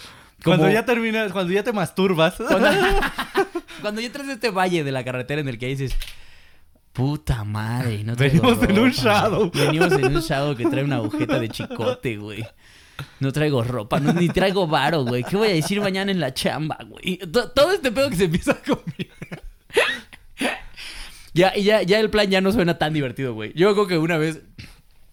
[0.43, 2.36] como Cuando ya terminas, cuando ya te masturbas.
[2.36, 2.69] cuando,
[3.82, 5.93] cuando ya entras a este valle de la carretera en el que dices...
[7.01, 9.51] Puta madre, no traigo Venimos en un shadow.
[9.51, 12.45] Venimos en un shadow que trae una agujeta de chicote, güey.
[13.19, 15.23] No traigo ropa, no, ni traigo varo, güey.
[15.23, 17.17] ¿Qué voy a decir mañana en la chamba, güey?
[17.17, 19.09] Todo este pedo que se empieza a comer.
[21.33, 23.51] ya, ya, ya el plan ya no suena tan divertido, güey.
[23.55, 24.43] Yo creo que una vez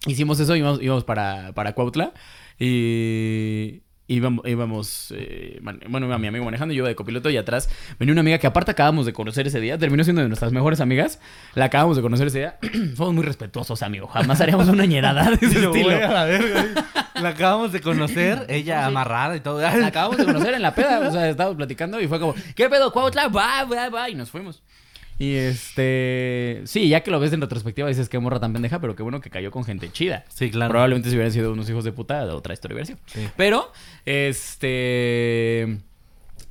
[0.05, 2.13] hicimos eso, íbamos, íbamos para, para Cuautla
[2.59, 7.69] y íbamos, íbamos eh, bueno, iba mi amigo manejando, yo iba de copiloto y atrás
[7.97, 10.81] venía una amiga que aparte acabamos de conocer ese día, terminó siendo de nuestras mejores
[10.81, 11.19] amigas,
[11.55, 12.57] la acabamos de conocer ese día,
[12.97, 15.89] somos muy respetuosos, amigo, jamás haríamos una ñerada de ese estilo.
[15.91, 16.65] a la verga.
[17.21, 18.87] La acabamos de conocer, ella Sí.
[18.87, 19.59] amarrada y todo.
[19.61, 22.69] La acabamos de conocer en la peda, o sea, estábamos platicando y fue como, ¿qué
[22.69, 23.27] pedo, Cuautla?
[23.27, 24.63] Va, va, va, y nos fuimos.
[25.19, 28.95] Y este, sí, ya que lo ves en retrospectiva dices que morra tan pendeja, pero
[28.95, 30.23] qué bueno que cayó con gente chida.
[30.29, 30.71] Sí, claro.
[30.71, 32.99] Probablemente si hubieran sido unos hijos de puta, otra historia hubiera sido.
[33.05, 33.27] Sí.
[33.35, 33.71] Pero,
[34.05, 35.77] este.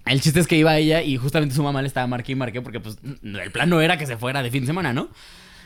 [0.04, 2.61] El chiste es que iba ella y justamente su mamá le estaba marque y marque
[2.61, 5.09] porque, pues, el plan no era que se fuera de fin de semana, ¿no?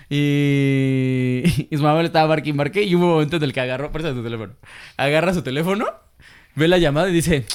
[0.08, 3.53] Y, y su mamá le estaba marque y marque y hubo un momento en el
[3.53, 4.55] que agarró, presta tu teléfono,
[4.96, 5.86] agarra su teléfono,
[6.55, 7.46] ve la llamada y dice: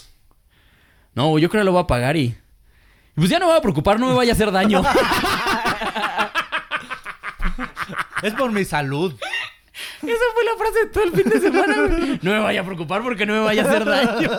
[1.15, 2.35] No, yo creo que lo voy a pagar y.
[3.15, 4.83] Pues ya no me voy a preocupar, no me vaya a hacer daño.
[8.23, 9.13] Es por mi salud.
[10.01, 11.75] Esa fue la frase de todo el fin de semana.
[12.21, 14.29] No me vaya a preocupar porque no me vaya a hacer daño.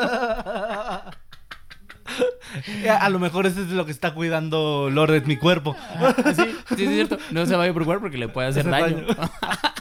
[2.83, 5.77] Eh, A lo mejor eso es lo que está cuidando Lord de mi cuerpo.
[6.35, 6.43] Sí,
[6.77, 7.19] sí, es cierto.
[7.31, 9.07] No se vaya a preocupar porque le puede hacer daño.
[9.07, 9.31] daño.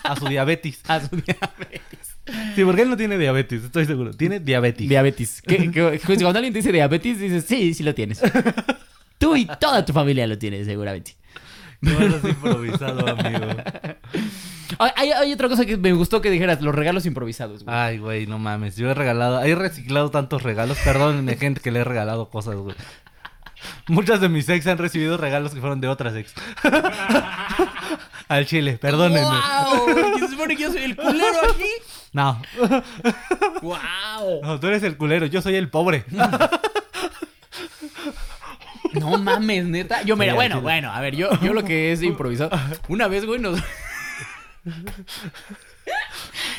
[0.04, 0.82] A su diabetes.
[0.88, 2.16] A su diabetes.
[2.56, 4.12] Sí, porque él no tiene diabetes, estoy seguro.
[4.12, 4.88] Tiene diabetes.
[4.90, 5.42] Diabetes.
[6.06, 8.22] Cuando alguien te dice diabetes, dices, sí, sí lo tienes.
[9.18, 11.16] Tú y toda tu familia lo tienes, seguramente.
[11.82, 13.46] No eres improvisado, amigo.
[14.80, 17.76] Hay, otra cosa que me gustó que dijeras, los regalos improvisados, güey.
[17.76, 18.76] Ay, güey, no mames.
[18.76, 20.78] Yo he regalado, he reciclado tantos regalos.
[20.84, 22.76] Perdónenme, gente, que le he regalado cosas, güey.
[23.88, 26.34] Muchas de mis ex han recibido regalos que fueron de otras ex.
[28.28, 29.22] Al chile, perdónenme.
[29.22, 30.20] ¡Wow!
[30.20, 31.70] ¿Se supone que yo soy el culero aquí?
[32.14, 32.42] No,
[33.62, 34.42] ¡Wow!
[34.44, 36.06] no, tú eres el culero, yo soy el pobre.
[39.00, 40.02] No mames, neta.
[40.04, 42.52] Yo, mira, bueno, bueno, a ver, yo, yo lo que es improvisado.
[42.88, 43.60] Una vez, güey, nos.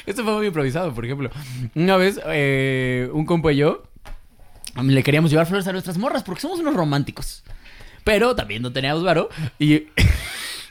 [0.07, 1.31] Esto fue muy improvisado, por ejemplo.
[1.75, 3.83] Una vez, eh, un compa y yo
[4.83, 7.43] le queríamos llevar flores a nuestras morras porque somos unos románticos.
[8.05, 9.29] Pero también no teníamos varo.
[9.59, 9.89] Y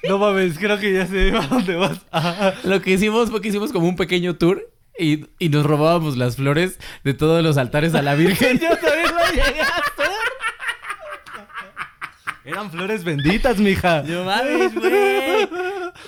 [0.07, 1.99] No mames, creo que ya sé a dónde vas.
[2.63, 4.71] Lo que hicimos fue que hicimos como un pequeño tour.
[4.99, 8.57] Y, y nos robábamos las flores de todos los altares a la Virgen.
[8.59, 10.07] yo también lo llegué a hacer.
[12.47, 14.03] Eran flores benditas, mija.
[14.03, 15.49] No mames, güey.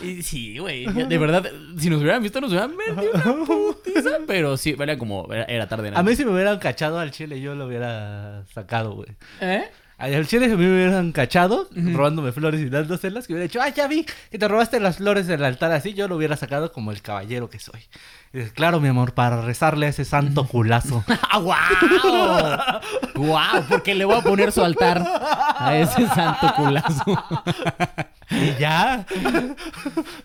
[0.02, 0.86] Y sí, güey.
[0.86, 1.46] De verdad,
[1.78, 4.20] si nos hubieran visto, nos hubieran metido una putiza.
[4.26, 5.92] Pero sí, era como, era, era tarde.
[5.94, 9.10] A mí si me hubieran cachado al chile, yo lo hubiera sacado, güey.
[9.42, 9.66] ¿Eh?
[9.98, 13.86] Al chile si me hubieran cachado, robándome flores y dándoselas, que hubiera dicho, ay, ya
[13.86, 17.02] vi que te robaste las flores del altar así, yo lo hubiera sacado como el
[17.02, 17.82] caballero que soy.
[18.32, 21.04] Dices, claro, mi amor, para rezarle a ese santo culazo.
[21.32, 21.56] ¡Ah, wow!
[23.26, 23.64] ¡Wow!
[23.68, 25.04] Porque le voy a poner su altar
[25.58, 27.04] a ese santo culazo.
[28.30, 29.04] y ya.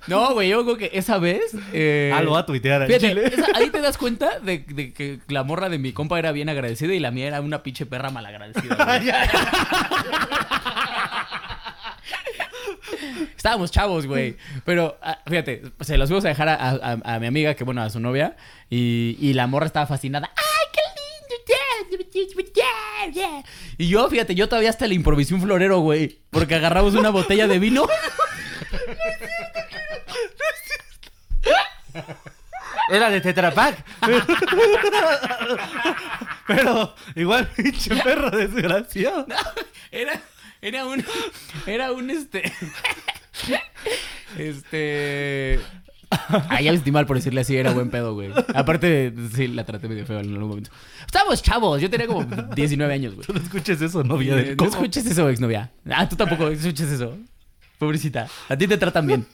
[0.07, 1.57] No, güey, yo creo que esa vez.
[1.73, 3.27] Eh, ah, lo voy a tuitear al Fíjate, chile.
[3.27, 6.51] esa- ahí te das cuenta de, de que la morra de mi compa era bien
[6.51, 8.77] agradecida y la mía era una pinche perra malagradecida.
[13.37, 14.37] Estábamos chavos, güey.
[14.65, 17.83] Pero ah, fíjate, se los fuimos a dejar a, a- a mi amiga, que bueno,
[17.83, 18.37] a su novia.
[18.71, 20.31] Y, y la morra estaba fascinada.
[20.37, 21.35] ¡Ay, qué lindo!
[23.77, 26.21] Y yo, fíjate, yo todavía hasta le improvisé un florero, güey.
[26.31, 27.87] Porque agarramos una botella de vino.
[32.91, 33.85] Era de Tetra Pak.
[36.47, 39.27] Pero igual, pinche perro desgraciado.
[39.91, 40.21] Era,
[40.65, 41.05] era un.
[41.67, 42.53] Era un este.
[44.39, 45.61] Este.
[46.11, 48.31] Ah, ya me sentí mal por decirle así, era buen pedo, güey.
[48.55, 50.71] Aparte, sí, la traté medio feo en algún momento.
[51.05, 53.27] Estábamos chavos, yo tenía como 19 años, güey.
[53.27, 55.73] Tú no escuches eso, novia Eh, del no escuches eso, exnovia.
[55.91, 57.17] Ah, tú tampoco escuches eso.
[57.79, 58.29] Pobrecita.
[58.49, 59.27] A ti te tratan bien.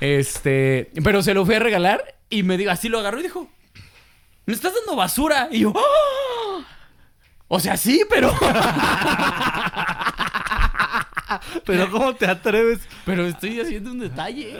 [0.00, 0.90] Este.
[1.04, 3.48] Pero se lo fui a regalar y me dijo, así lo agarró y dijo:
[4.46, 5.48] Me estás dando basura.
[5.52, 6.62] Y yo, "Ah".
[7.48, 8.32] O sea, sí, pero.
[11.66, 12.80] Pero ¿cómo te atreves?
[13.04, 14.56] Pero estoy haciendo un detalle.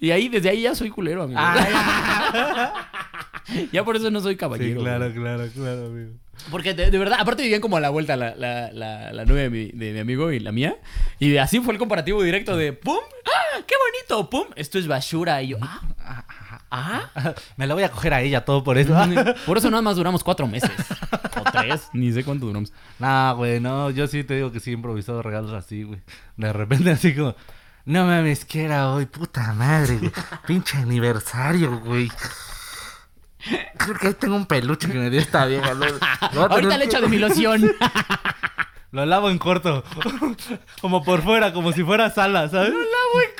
[0.00, 1.40] Y ahí, desde ahí ya soy culero, amigo.
[3.72, 4.80] ya por eso no soy Sí, caballero.
[4.80, 5.14] claro, güey.
[5.14, 6.12] claro, claro, amigo.
[6.50, 9.42] Porque de, de verdad, aparte vivían como a la vuelta la, la, la, la novia
[9.44, 10.76] de mi, de mi amigo y la mía.
[11.20, 12.98] Y así fue el comparativo directo de ¡Pum!
[13.26, 13.60] ¡Ah!
[13.66, 14.28] ¡Qué bonito!
[14.30, 14.46] ¡Pum!
[14.56, 15.42] Esto es basura.
[15.42, 16.24] Y yo, ¡Ah!
[16.70, 17.02] ¡Ah!
[17.56, 18.94] Me la voy a coger a ella todo por eso.
[19.46, 20.70] Por eso nada más duramos cuatro meses.
[21.36, 21.88] O tres.
[21.92, 22.72] Ni sé cuánto duramos.
[23.00, 26.00] No, güey, no, yo sí te digo que sí he improvisado regalos así, güey.
[26.36, 27.34] De repente así como,
[27.84, 30.12] no mames, que era hoy, puta madre, güey.
[30.46, 32.08] Pinche aniversario, güey.
[33.78, 35.72] Creo que ahí tengo un peluche que me dio esta vieja.
[35.72, 37.70] Ahorita le que- echo de mi loción.
[38.94, 39.82] Lo lavo en corto.
[40.80, 42.70] como por fuera, como si fuera sala, ¿sabes?
[42.70, 43.30] Lo lavo en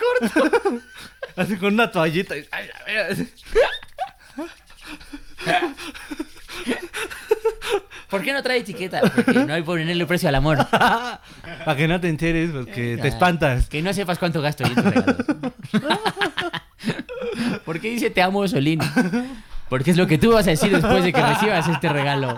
[0.51, 0.81] corto.
[1.37, 2.37] así con una toallita.
[2.37, 3.29] y- ay, a ver.
[8.11, 9.01] ¿Por qué no trae etiqueta?
[9.01, 10.59] Porque no hay por ponerle precio al amor.
[10.71, 13.69] Para que no te enteres, porque te espantas.
[13.69, 15.53] Que no sepas cuánto gasto yo en.
[17.65, 18.81] ¿Por qué dice te amo, Solín?
[19.69, 22.37] Porque es lo que tú vas a decir después de que recibas este regalo.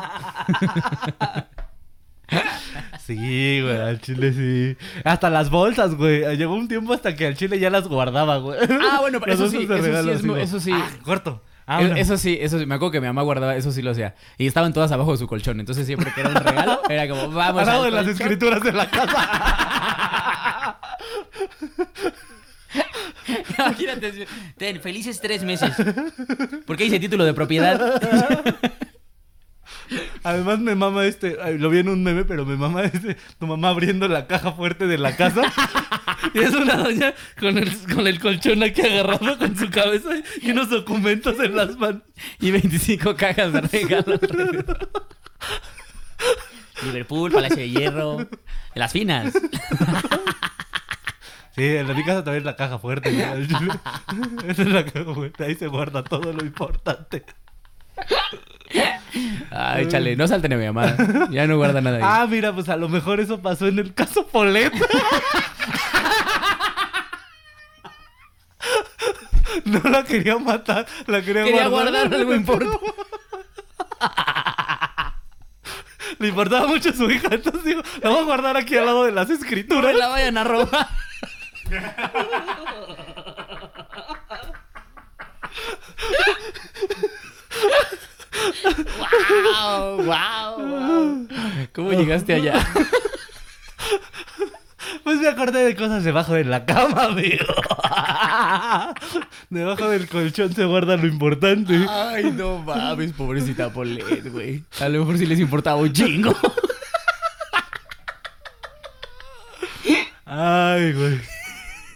[3.07, 4.76] Sí, güey, al chile sí.
[5.04, 6.36] Hasta las bolsas, güey.
[6.36, 8.59] Llegó un tiempo hasta que al chile ya las guardaba, güey.
[8.82, 10.72] Ah, bueno, pero eso sí, eso sí es así mu- como, eso sí.
[10.74, 11.42] "Ah, corto.
[11.68, 11.98] Ah, una".
[12.00, 12.66] Eso sí, eso sí.
[12.66, 14.14] Me acuerdo que mi mamá guardaba, eso sí lo hacía.
[14.38, 15.61] Y estaban todas abajo de su colchón.
[15.61, 18.72] Entonces siempre que era un regalo, era como, vamos Al lado de las escrituras de
[18.72, 20.78] la casa.
[23.59, 24.26] Imagínate,
[24.57, 25.72] ten, felices tres meses.
[26.66, 27.78] Porque dice título de propiedad.
[30.22, 33.68] Además me mama este, lo vi en un meme, pero me mama este, tu mamá
[33.70, 35.43] abriendo la caja fuerte de la casa.
[36.34, 40.11] y es una doña con el, con el colchón aquí agarrado con su cabeza
[40.41, 42.03] y unos documentos en las manos.
[42.41, 44.91] Y 25 cajas de regalo alrededor.
[46.82, 48.16] Liverpool, Palacio de Hierro.
[48.18, 48.28] de
[48.74, 49.32] Las finas.
[51.57, 53.09] Sí, en mi casa también es la caja fuerte.
[54.47, 55.45] Esa es la caja fuerte.
[55.45, 57.24] Ahí se guarda todo lo importante.
[59.50, 60.96] Ay, échale, no salten a mi llamada.
[61.30, 62.02] Ya no guarda nada ahí.
[62.04, 64.72] Ah, mira, pues a lo mejor eso pasó en el caso Polet.
[69.64, 71.92] No la quería matar, la quería, Quería guardar.
[71.92, 72.78] guardar algo importante.
[76.18, 79.12] Le importaba mucho su hija, entonces digo, la voy a guardar aquí al lado de
[79.12, 79.92] las No escrituras.
[79.92, 80.88] me la vayan a robar.
[89.62, 91.28] wow, wow, wow.
[91.72, 92.66] ¿Cómo llegaste allá?
[95.05, 97.47] Pues me acordé de cosas debajo de la cama, amigo.
[99.51, 101.87] Debajo del colchón se guarda lo importante.
[101.89, 104.64] Ay, no mames, pobrecita Polet, güey.
[104.80, 106.34] A lo mejor sí les importaba un chingo.
[110.24, 111.20] Ay, güey.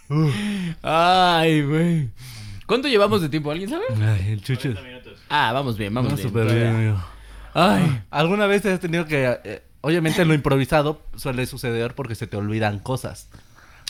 [0.09, 0.33] Uf.
[0.81, 2.09] Ay, güey.
[2.65, 3.51] ¿Cuánto llevamos de tiempo?
[3.51, 3.83] ¿Alguien sabe?
[4.01, 4.73] Ay, el chucho.
[5.29, 6.27] Ah, vamos bien, vamos No, bien.
[6.27, 7.03] súper bien, amigo.
[7.53, 8.01] Ay.
[8.09, 9.37] ¿Alguna vez has tenido que...
[9.43, 13.29] eh, obviamente lo improvisado suele suceder porque se te olvidan cosas.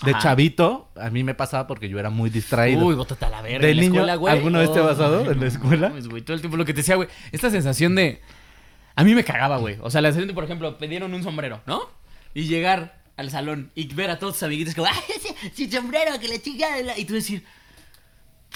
[0.03, 0.19] De Ajá.
[0.19, 2.83] chavito, a mí me pasaba porque yo era muy distraído.
[2.85, 3.59] Uy, bótate a la verga.
[3.67, 4.33] ¿De en la niño escuela, güey.
[4.33, 5.89] alguna vez te ha pasado Ay, en la no escuela?
[5.89, 7.07] mames, güey, todo el tiempo lo que te decía, güey.
[7.31, 8.19] Esta sensación de.
[8.95, 9.77] A mí me cagaba, güey.
[9.81, 11.81] O sea, la sensación de, por ejemplo, pidieron un sombrero, ¿no?
[12.33, 16.19] Y llegar al salón y ver a todos tus amiguitos como, ¡ay, ese, ese sombrero
[16.19, 16.97] que la chica de la-".
[16.97, 17.45] Y tú decir,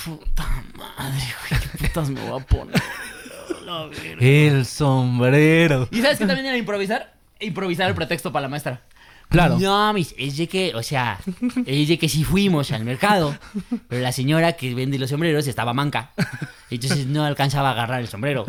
[0.04, 2.76] puta madre, güey, ¿qué putas me voy a poner?
[3.66, 4.18] La verga.
[4.20, 5.88] El sombrero.
[5.92, 7.14] ¿Y sabes qué también era improvisar?
[7.40, 8.82] Improvisar el pretexto para la maestra.
[9.30, 9.58] Claro.
[9.60, 11.20] No, mis, es de que, o sea,
[11.66, 13.36] es de que sí fuimos al mercado,
[13.88, 16.12] pero la señora que vende los sombreros estaba manca.
[16.70, 18.46] Entonces no alcanzaba a agarrar el sombrero.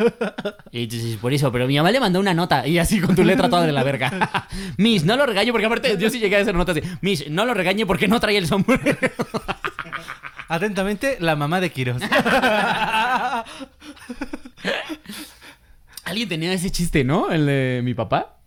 [0.71, 3.49] Entonces, por eso, pero mi mamá le mandó una nota y así con tu letra
[3.49, 4.47] toda de la verga.
[4.77, 6.87] Miss, no lo regañe porque aparte yo sí llegué a hacer notas así.
[7.01, 8.97] Miss, no lo regañe porque no traía el sombrero.
[10.49, 12.01] Atentamente, la mamá de Quiroz.
[16.03, 17.29] Alguien tenía ese chiste, ¿no?
[17.31, 18.37] El de mi papá.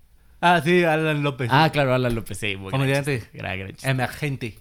[0.40, 1.48] ah, sí, Alan López.
[1.52, 2.56] Ah, claro, Alan López, sí.
[2.70, 3.24] Comediante.
[3.34, 3.90] gran, gran chiste.
[3.90, 4.58] Emergente.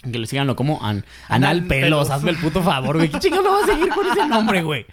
[0.00, 2.08] Que lo siganlo como an- Anal Pelos.
[2.10, 3.08] Hazme el puto favor, güey.
[3.08, 4.86] ¿Qué chingados lo vas a seguir con ese nombre, güey?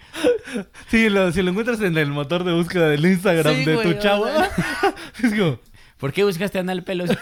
[0.88, 3.92] Sí, lo- si lo encuentras en el motor de búsqueda del Instagram Sí, de güey,
[3.94, 4.26] tu chavo.
[5.22, 5.60] es como,
[5.98, 7.08] ¿Por qué buscaste Anal Pelos?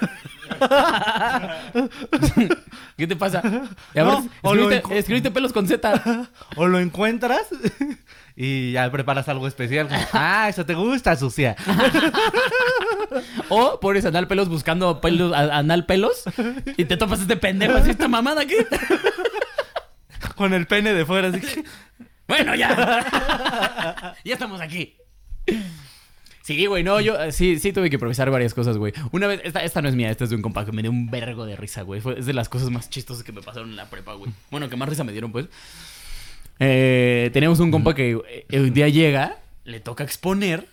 [2.97, 3.39] ¿Qué te pasa?
[3.39, 6.29] A ver, No, o lo escribiste, pelos con Z.
[6.57, 7.43] o lo encuentras
[8.37, 9.89] y ya preparas algo especial.
[9.89, 11.55] como, ah, eso te gusta, sucia.
[13.49, 16.25] O pones Anal Pelos buscando pelos, Anal Pelos
[16.77, 18.57] y te topas este pendejo así, esta mamada aquí.
[20.37, 21.29] Con el pene de fuera.
[21.29, 21.64] Así que,
[22.27, 24.16] Bueno, ya.
[24.25, 24.97] ya estamos aquí.
[26.45, 28.92] Sí, güey, no, yo eh, sí, sí tuve que improvisar varias cosas, güey.
[29.12, 30.90] Una vez, esta, esta no es mía, esta es de un compa que me dio
[30.90, 32.03] un vergo de risa, güey.
[32.03, 34.30] Fue, es de las cosas más chistosas que me pasaron en la prepa, güey.
[34.51, 35.47] Bueno, que más risa me dieron, pues.
[36.61, 38.18] Eh, teníamos un compa que
[38.51, 40.68] eh, un día llega, le toca exponer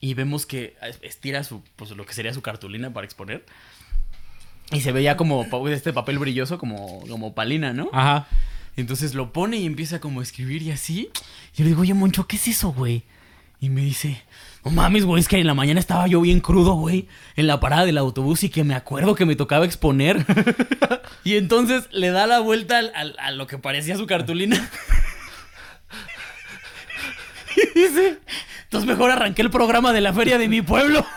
[0.00, 3.44] y vemos que estira su, pues, lo que sería su cartulina para exponer.
[4.72, 7.88] Y se veía como pa- este papel brilloso, como, como palina, ¿no?
[7.92, 8.26] Ajá.
[8.76, 11.10] Entonces lo pone y empieza como a escribir y así.
[11.54, 13.04] Y yo le digo, oye, Moncho, ¿qué es eso, güey?
[13.60, 14.20] Y me dice,
[14.66, 17.06] no mames, güey, es que en la mañana estaba yo bien crudo, güey,
[17.36, 20.26] en la parada del autobús y que me acuerdo que me tocaba exponer.
[21.24, 24.68] y entonces le da la vuelta al- al- a lo que parecía su cartulina.
[27.56, 28.18] y dice,
[28.64, 31.06] entonces mejor arranqué el programa de la feria de mi pueblo.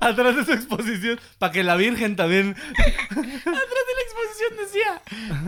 [0.00, 1.18] Atrás de su exposición.
[1.38, 2.50] Para que la Virgen también.
[2.70, 5.02] Atrás de la exposición decía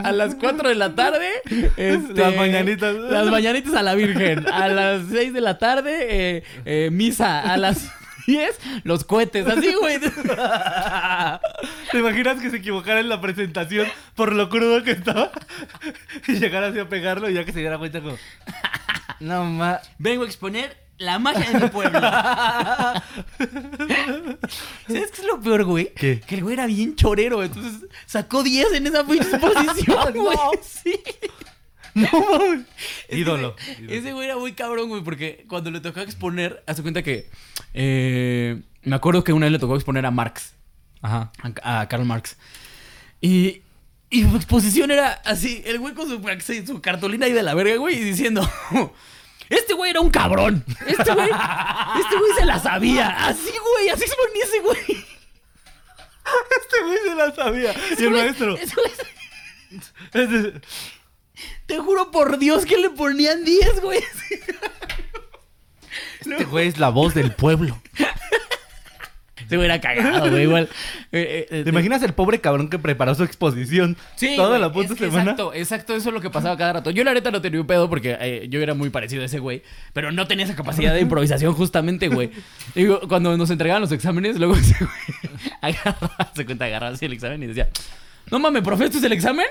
[0.04, 1.28] a las 4 de la tarde
[1.76, 2.94] este, Las mañanitas.
[2.94, 7.56] las mañanitas a la Virgen a las 6 de la tarde eh, eh, misa a
[7.56, 7.90] las
[8.26, 9.98] 10 los cohetes así güey
[11.90, 15.30] ¿Te imaginas que se equivocara en la presentación por lo crudo que estaba?
[16.28, 18.16] Y llegara así a pegarlo y ya que se diera cuenta como...
[19.20, 19.80] No ma...
[19.98, 21.98] vengo a exponer la magia de mi pueblo
[24.86, 25.92] ¿sabes qué es lo peor güey?
[25.94, 26.20] ¿Qué?
[26.20, 31.00] que el güey era bien chorero entonces sacó 10 en esa exposición güey sí
[31.94, 32.66] No mames.
[33.08, 33.56] Ídolo.
[33.88, 37.28] Ese güey era muy cabrón, güey, porque cuando le tocó exponer, hace cuenta que.
[37.74, 40.54] eh, me acuerdo que una vez le tocó exponer a Marx,
[41.02, 41.32] Ajá.
[41.64, 42.36] a, a Karl Marx.
[43.20, 43.62] Y.
[44.08, 46.22] Y su exposición era así: el güey con su,
[46.64, 48.48] su cartulina ahí de la verga, güey, y diciendo.
[49.50, 50.64] Este güey era un cabrón.
[50.86, 51.28] Este güey.
[51.28, 53.08] Este güey se la sabía.
[53.26, 53.88] Así, güey.
[53.90, 55.06] Así se ponía ese güey.
[56.62, 57.74] Este güey se la sabía.
[57.98, 58.56] Y el güey- maestro.
[58.56, 58.92] güey-
[60.12, 60.60] Ese-
[61.66, 64.02] te juro por Dios que le ponían 10, güey.
[66.20, 67.80] Este güey es la voz del pueblo.
[69.50, 70.44] Se hubiera cagado, güey.
[70.44, 70.68] Igual.
[71.12, 74.72] Eh, eh, ¿Te imaginas el pobre cabrón que preparó su exposición Sí, toda güey, la
[74.72, 75.32] puta es que semana?
[75.32, 76.92] Exacto, exacto, eso es lo que pasaba cada rato.
[76.92, 79.40] Yo la neta no tenía un pedo porque eh, yo era muy parecido a ese
[79.40, 82.30] güey, pero no tenía esa capacidad de improvisación justamente, güey.
[82.76, 87.12] Digo, cuando nos entregaban los exámenes, luego ese güey agarraba, se cuenta, agarraba así el
[87.12, 87.68] examen y decía,
[88.30, 89.46] no mames, profe, ¿esto es el examen?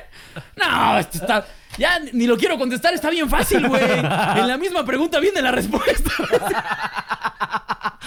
[0.56, 1.46] No, esto está...
[1.78, 3.84] Ya ni lo quiero contestar, está bien fácil, güey.
[3.84, 6.12] En la misma pregunta viene la respuesta.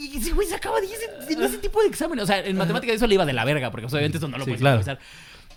[0.00, 0.92] Y ese güey sacaba 10
[1.30, 2.24] en ese tipo de exámenes.
[2.24, 4.44] O sea, en matemáticas eso le iba de la verga, porque obviamente eso no lo
[4.44, 4.80] Sí, puedes claro.
[4.80, 4.98] improvisar.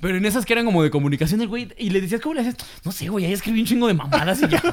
[0.02, 2.42] Pero en esas que eran como de comunicación, el güey, y le decías, ¿cómo le
[2.42, 2.56] haces?
[2.84, 4.58] No sé, güey, ahí escribí un chingo de mamadas y ya.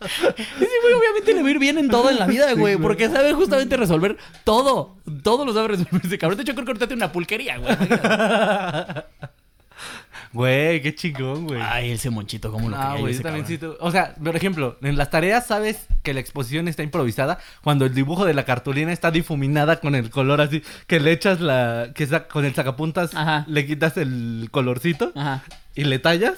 [0.00, 3.08] Ese güey obviamente le va a ir bien en todo en la vida, güey, porque
[3.08, 4.96] sabe justamente resolver todo.
[5.22, 6.36] Todo lo sabe resolver ese cabrón.
[6.36, 7.74] De hecho, creo que ahorita tiene una pulquería, güey.
[10.32, 11.60] Güey, qué chingón, güey.
[11.60, 13.46] Ay, ese monchito, cómo lo Ah, quería güey, yo también
[13.80, 17.94] O sea, por ejemplo, en las tareas sabes que la exposición está improvisada cuando el
[17.94, 21.90] dibujo de la cartulina está difuminada con el color así, que le echas la.
[21.94, 23.44] que sa- con el sacapuntas Ajá.
[23.48, 25.42] le quitas el colorcito Ajá.
[25.74, 26.34] y le tallas.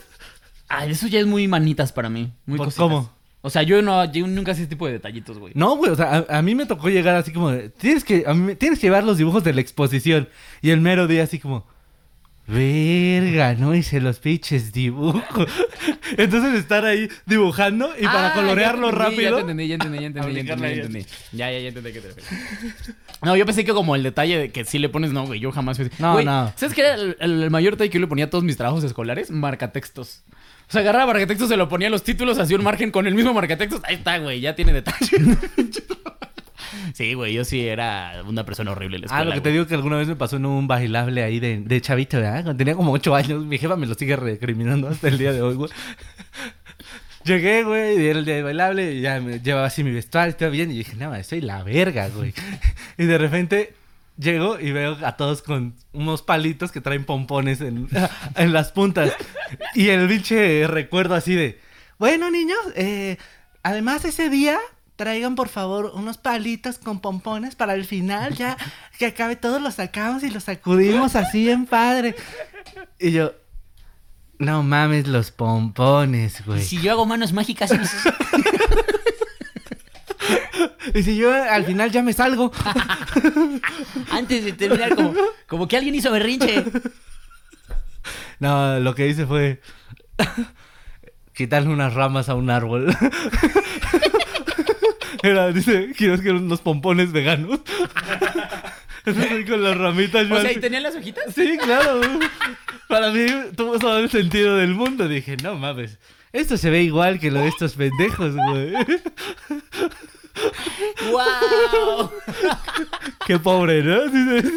[0.71, 2.33] Ah, eso ya es muy manitas para mí.
[2.47, 2.83] Muy ¿Por cositas.
[2.83, 3.11] cómo?
[3.43, 5.53] O sea, yo no, yo nunca hacía ese tipo de detallitos, güey.
[5.57, 8.25] No, güey, o sea, a, a mí me tocó llegar así como de, tienes que,
[8.27, 10.29] a mí me- tienes que llevar los dibujos de la exposición.
[10.63, 11.67] Y el mero día así como,
[12.53, 15.47] verga, no hice los pinches dibujos.
[16.17, 19.31] Entonces estar ahí dibujando y para Ah, colorearlo ya te entendí, rápido.
[19.31, 21.07] Ya te entendí, ya entendí, ya entendí, ya entendí, ya entendí.
[21.33, 22.95] Ya, ya, ya entendí qué te refieres.
[23.23, 25.53] No, yo pensé que como el detalle de que sí le pones, no, güey, yo
[25.53, 25.89] jamás así.
[26.01, 26.53] No, Güey, no.
[26.57, 28.57] ¿Sabes qué era el, el- el mayor detalle que yo le ponía a todos mis
[28.57, 29.31] trabajos escolares?
[29.31, 30.25] Marcatextos.
[30.69, 33.15] O sea, agarraba marcatextos, se lo ponía a los títulos, hacía un margen con el
[33.15, 33.81] mismo marcatextos.
[33.85, 35.19] Ahí está, güey, ya tiene detalle.
[36.95, 39.67] Sí, güey, yo sí era una persona horrible en la Ah, lo que te digo
[39.67, 42.45] que alguna vez me pasó en un bailable ahí de, de chavito, ¿verdad?
[42.45, 43.45] Cuando tenía como ocho años.
[43.45, 45.71] Mi jefa me lo sigue recriminando hasta el día de hoy, güey.
[47.25, 50.35] Llegué, güey, y era el día de bailable y ya me llevaba así mi vestuario,
[50.35, 50.71] todo bien.
[50.71, 52.35] Y dije, no, soy la verga, güey.
[52.99, 53.75] y de repente
[54.19, 57.89] llego y veo a todos con unos palitos que traen pompones en,
[58.37, 59.13] en las puntas.
[59.75, 61.61] Y el pinche recuerdo así de,
[61.99, 63.17] bueno, niños, eh,
[63.63, 64.59] además ese día
[65.03, 68.57] traigan por favor unos palitos con pompones para el final, ya
[68.99, 72.15] que acabe todo, los sacamos y los sacudimos así en padre.
[73.01, 73.33] Y yo,
[74.39, 76.63] no mames los pompones, güey.
[76.63, 77.73] Si yo hago manos mágicas,
[80.95, 82.53] Y si yo al final ya me salgo.
[84.13, 85.15] antes de terminar, como,
[85.49, 86.65] como que alguien hizo berrinche.
[88.39, 89.61] No, lo que hice fue
[91.35, 92.97] quitarle unas ramas a un árbol.
[95.23, 97.61] Era, dice, quiero que unos pompones veganos.
[99.05, 101.35] Entonces con las ramitas O sea, ¿y tenían las hojitas?
[101.35, 102.01] Sí, claro.
[102.89, 105.09] Para mí tuvo todo el sentido del mundo.
[105.09, 105.99] Dije, no mames.
[106.33, 108.73] Esto se ve igual que lo de estos pendejos, güey.
[111.11, 112.11] ¡Wow!
[113.27, 114.07] Qué pobre, ¿no?
[114.07, 114.53] Dice,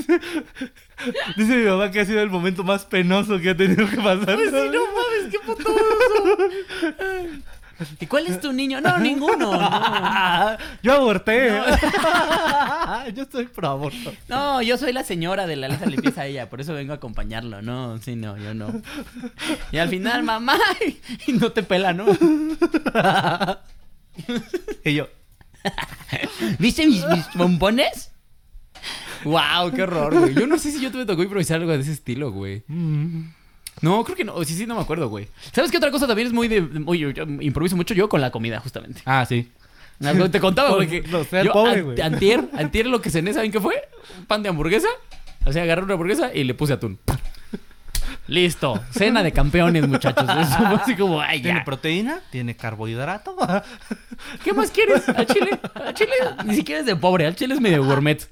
[1.36, 4.36] dice mi mamá que ha sido el momento más penoso que ha tenido que pasar.
[4.36, 5.76] Pues sí, no mames, qué puto
[8.00, 8.82] ¿Y cuál es tu niño?
[8.82, 9.54] No, ninguno.
[9.54, 10.58] No.
[10.84, 11.50] Yo aborté.
[13.14, 14.14] Yo soy pro aborto.
[14.28, 16.94] No, yo soy la señora de la Lisa le empieza a ella, por eso vengo
[16.94, 17.62] a acompañarlo.
[17.62, 18.82] No, sí, no, yo no.
[19.72, 20.58] Y al final, mamá,
[21.28, 22.06] y no te pela, ¿no?
[24.84, 25.08] Y yo,
[26.60, 28.12] ¿Viste mis, mis pompones?
[29.24, 30.34] Wow, qué horror, güey.
[30.36, 32.64] Yo no sé si yo te me tocó improvisar algo de ese estilo, güey.
[32.68, 33.22] mm,
[33.86, 34.44] No, creo que no.
[34.44, 35.28] Sí, sí, no me acuerdo, güey.
[35.54, 36.62] ¿Sabes qué otra cosa también es muy de.
[36.62, 39.02] Muy, yo, yo improviso mucho yo con la comida, justamente.
[39.06, 39.50] Ah, sí.
[40.04, 41.02] Algo Te contaba, güey, que.
[41.04, 42.02] No, ser yo pobre, an- güey.
[42.02, 43.76] Antier, antier lo que cené, ¿saben qué fue?
[44.20, 44.88] Un pan de hamburguesa.
[45.46, 46.98] O sea, agarré una hamburguesa y le puse atún.
[48.28, 48.82] Listo.
[48.92, 50.26] Cena de campeones, muchachos.
[50.40, 51.66] Eso fue así como, ay, Tiene ya.
[51.66, 53.36] proteína, tiene carbohidrato.
[54.44, 55.08] ¿Qué más quieres?
[55.10, 55.52] Al chile.
[55.76, 56.12] Al chile
[56.46, 57.28] ni siquiera es de pobre.
[57.28, 58.28] Al chile es medio gourmet.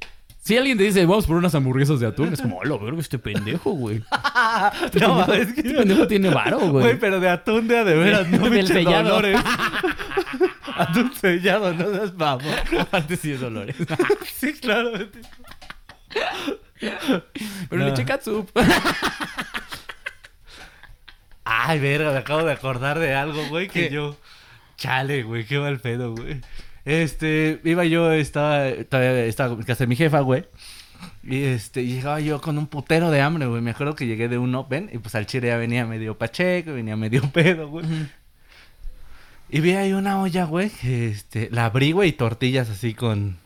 [0.46, 3.18] Si alguien te dice, vamos por unas hamburguesas de atún, es como, hola, verga, este
[3.18, 4.04] pendejo, güey.
[5.00, 5.70] no, mames, Este que...
[5.74, 6.84] pendejo tiene varo, güey.
[6.84, 9.10] Güey, pero de atún de a de veras, no Del sellado.
[9.10, 9.40] dolores.
[10.76, 12.54] atún sellado, no das vamos.
[12.78, 13.76] Aparte sí es Dolores.
[14.36, 14.92] sí, claro.
[17.70, 17.86] Pero No.
[17.86, 18.06] le eché.
[21.46, 23.94] Ay, verga, me acabo de acordar de algo, güey, que ¿Qué?
[23.96, 24.18] yo...
[24.76, 26.42] Chale, güey, qué mal pedo, güey.
[26.86, 30.46] Este, iba yo, estaba, todavía estaba en casa de mi jefa, güey.
[31.24, 33.62] Y este, y llegaba yo con un putero de hambre, güey.
[33.62, 36.74] Me acuerdo que llegué de un Open y pues al chile ya venía medio pacheco,
[36.74, 37.86] venía medio pedo, güey.
[39.50, 43.38] Y vi ahí una olla, güey, que este, la abrí, güey, y tortillas así con,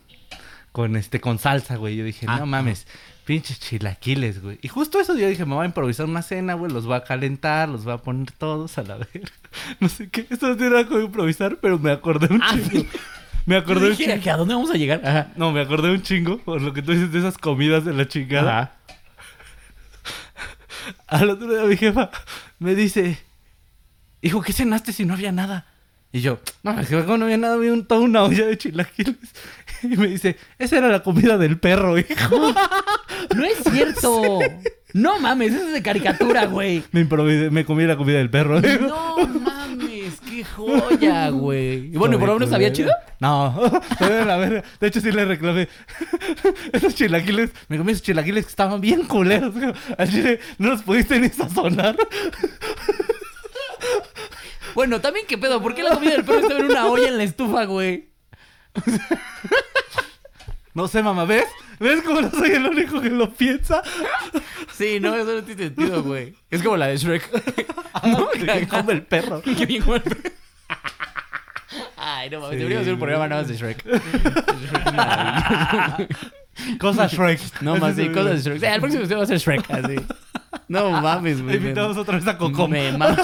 [0.72, 1.96] con este, con salsa, güey.
[1.98, 2.88] Yo dije, Ah, no mames,
[3.26, 4.58] pinches chilaquiles, güey.
[4.62, 7.04] Y justo eso yo dije, me voy a improvisar una cena, güey, los voy a
[7.04, 9.32] calentar, los voy a poner todos a la ver.
[9.80, 12.86] No sé qué, esto no tiene nada con improvisar, pero me acordé un Ah, chingo.
[13.48, 14.32] Me acordé un Dije, chingo.
[14.34, 15.02] ¿a dónde vamos a llegar?
[15.06, 15.32] Ajá.
[15.38, 18.06] No, me acordé un chingo por lo que tú dices de esas comidas de la
[18.06, 18.60] chingada.
[18.60, 18.72] Ajá.
[21.08, 22.12] Al otro día mi jefa
[22.60, 23.18] me dice,
[24.22, 25.66] hijo, ¿qué cenaste si no había nada?
[26.12, 27.56] Y yo, no, jefa, ¿cómo no había nada?
[27.56, 29.16] Había un, toda una olla de chilaquiles.
[29.84, 32.54] Y me dice, esa era la comida del perro, hijo.
[33.36, 34.40] No es cierto.
[34.94, 36.84] No mames, eso es de caricatura, güey.
[36.92, 38.60] Me improvisé, me comí la comida del perro.
[38.62, 39.16] No
[40.58, 41.94] joya, güey.
[41.94, 42.92] Y bueno, ¿y por lo menos sabía chido?
[43.20, 44.64] No, sabía la verga.
[44.80, 45.70] De hecho, sí le reclamé.
[46.74, 49.54] Esos chilaquiles, me comí esos chilaquiles que estaban bien culeros.
[49.98, 51.96] Al chile no los pudiste ni sazonar.
[54.76, 57.18] Bueno, también qué pedo, ¿por qué la comida del perro estaba en una olla en
[57.18, 58.10] la estufa, güey?
[60.76, 61.46] No sé, mamá, ¿ves?
[61.80, 63.82] ¿Ves cómo no soy el único que lo piensa?
[64.72, 66.36] Sí, no, eso no tiene sentido, güey.
[66.52, 67.28] Es como la de Shrek.
[68.04, 69.42] No, que come el perro.
[69.42, 70.30] Qué bien como el perro.
[71.98, 73.86] Ay, no mames, deberíamos hacer un programa nada más de Shrek.
[73.86, 76.08] Shrek es maravilloso.
[76.80, 77.62] Cosas Shrek.
[77.62, 78.60] No más, sí, el- cosas de Shrek.
[78.62, 79.96] Sí, al próximo episodio va a ser Shrek, así.
[80.68, 81.56] No mames, güey.
[81.60, 82.72] me- Invitamos otra vez a Cocom.
[82.72, 83.18] Me mama.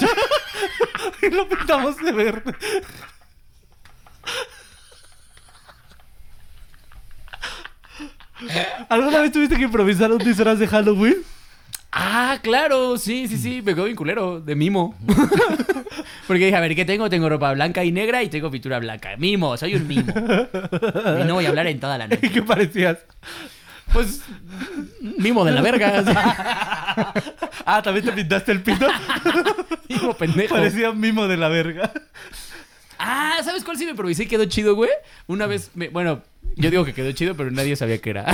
[1.22, 2.54] y lo pintamos de verde.
[8.90, 11.16] ¿Alguna vez tuviste que improvisar un disfraz de Halloween?
[11.96, 14.96] Ah, claro, sí, sí, sí, me quedó bien culero, de mimo.
[16.28, 17.08] Porque dije, a ver, ¿qué tengo?
[17.10, 19.16] Tengo ropa blanca y negra y tengo pintura blanca.
[19.18, 20.12] Mimo, soy un mimo.
[20.12, 22.30] Y no voy a hablar en toda la ¿Y noche.
[22.34, 22.98] qué parecías?
[23.92, 24.22] Pues,
[25.02, 26.04] mimo de la verga.
[27.66, 28.86] Ah, ¿también te pintaste el pito?
[29.88, 30.54] Mimo pendejo.
[30.54, 31.92] Parecía mimo de la verga.
[33.00, 34.90] Ah, ¿sabes cuál sí me improvisé y quedó chido, güey?
[35.28, 36.22] Una vez, me- bueno,
[36.58, 38.26] yo digo que quedó chido, pero nadie sabía qué era.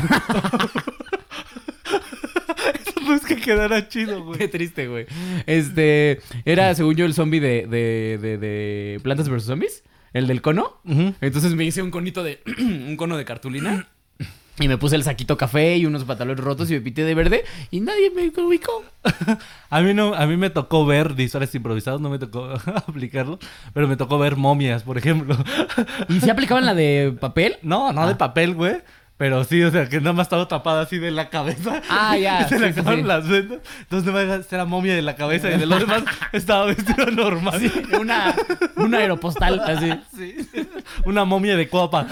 [3.29, 4.39] Que quedara chido, güey.
[4.39, 5.05] Qué triste, güey.
[5.45, 9.43] Este, era según yo el zombie de, de, de, de Plantas vs.
[9.43, 10.81] Zombies, el del cono.
[11.21, 13.87] Entonces me hice un conito de, un cono de cartulina.
[14.59, 17.45] Y me puse el saquito café y unos pantalones rotos y me pinté de verde
[17.71, 18.83] y nadie me ubicó.
[19.69, 22.45] A mí no, a mí me tocó ver disfraces improvisados, no me tocó
[22.87, 23.39] aplicarlo,
[23.73, 25.37] pero me tocó ver momias, por ejemplo.
[26.09, 27.57] ¿Y se aplicaban la de papel?
[27.61, 28.81] No, no de papel, güey.
[29.19, 31.81] Pero sí, o sea, que nada más estaba tapada así de la cabeza.
[31.89, 33.05] Ah, ya, Y se le sí, sí, acabaron sí.
[33.05, 33.59] las vendas.
[33.81, 37.61] Entonces, no me era momia de la cabeza y de lo demás estaba vestido normal.
[37.99, 38.33] Una,
[38.77, 39.91] una aeropostal, así.
[40.17, 40.35] Sí.
[41.05, 42.07] Una momia de copa.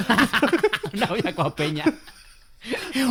[0.93, 1.85] Una olla coapeña.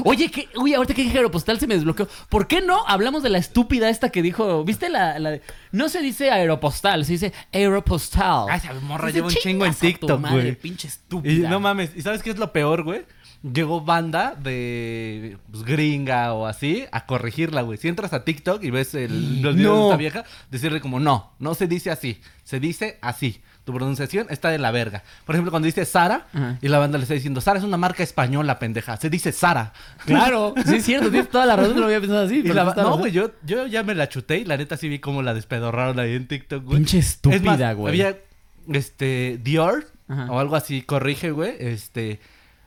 [0.04, 0.48] Oye, ¿qué?
[0.56, 2.06] Uy, ahorita que dije aeropostal se me desbloqueó.
[2.28, 4.62] ¿Por qué no hablamos de la estúpida esta que dijo?
[4.64, 5.42] ¿Viste la, la de-
[5.72, 8.46] No se dice aeropostal, se dice aeropostal.
[8.50, 10.54] Ay, esa morra lleva un chingo en "Chingas a tu TikTok, güey.
[10.56, 11.48] pinche Y estúpida.
[11.48, 13.04] no mames, ¿y sabes qué es lo peor, güey?
[13.52, 17.78] Llegó banda de pues, gringa o así a corregirla, güey.
[17.78, 19.78] Si entras a TikTok y ves el, los videos No.
[19.80, 23.40] de esta vieja, decirle como, no, no se dice así, se dice así.
[23.64, 25.02] Tu pronunciación está de la verga.
[25.24, 26.56] Por ejemplo, cuando dice Sara Ajá.
[26.62, 28.96] y la banda le está diciendo, Sara es una marca española, pendeja.
[28.96, 29.72] Se dice Sara.
[30.04, 32.36] Claro, sí es cierto, tienes toda la razón, no lo había pensado así.
[32.44, 35.00] Y la no, güey, yo, yo ya me la chuté y la neta sí vi
[35.00, 36.76] cómo la despedorraron ahí en TikTok, güey.
[36.78, 37.90] Pinche Es estúpida, más, güey.
[37.90, 38.16] Había,
[38.72, 40.30] este, Dior Ajá.
[40.30, 41.54] o algo así, corrige, güey.
[41.58, 42.20] Este,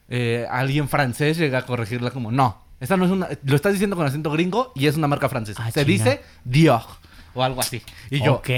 [0.10, 3.96] eh, alguien francés llega a corregirla como, no, esta no es una, lo estás diciendo
[3.96, 5.64] con acento gringo y es una marca francesa.
[5.66, 6.82] Ah, Se dice Dior
[7.36, 7.82] o algo así.
[8.10, 8.50] Y yo, Ok.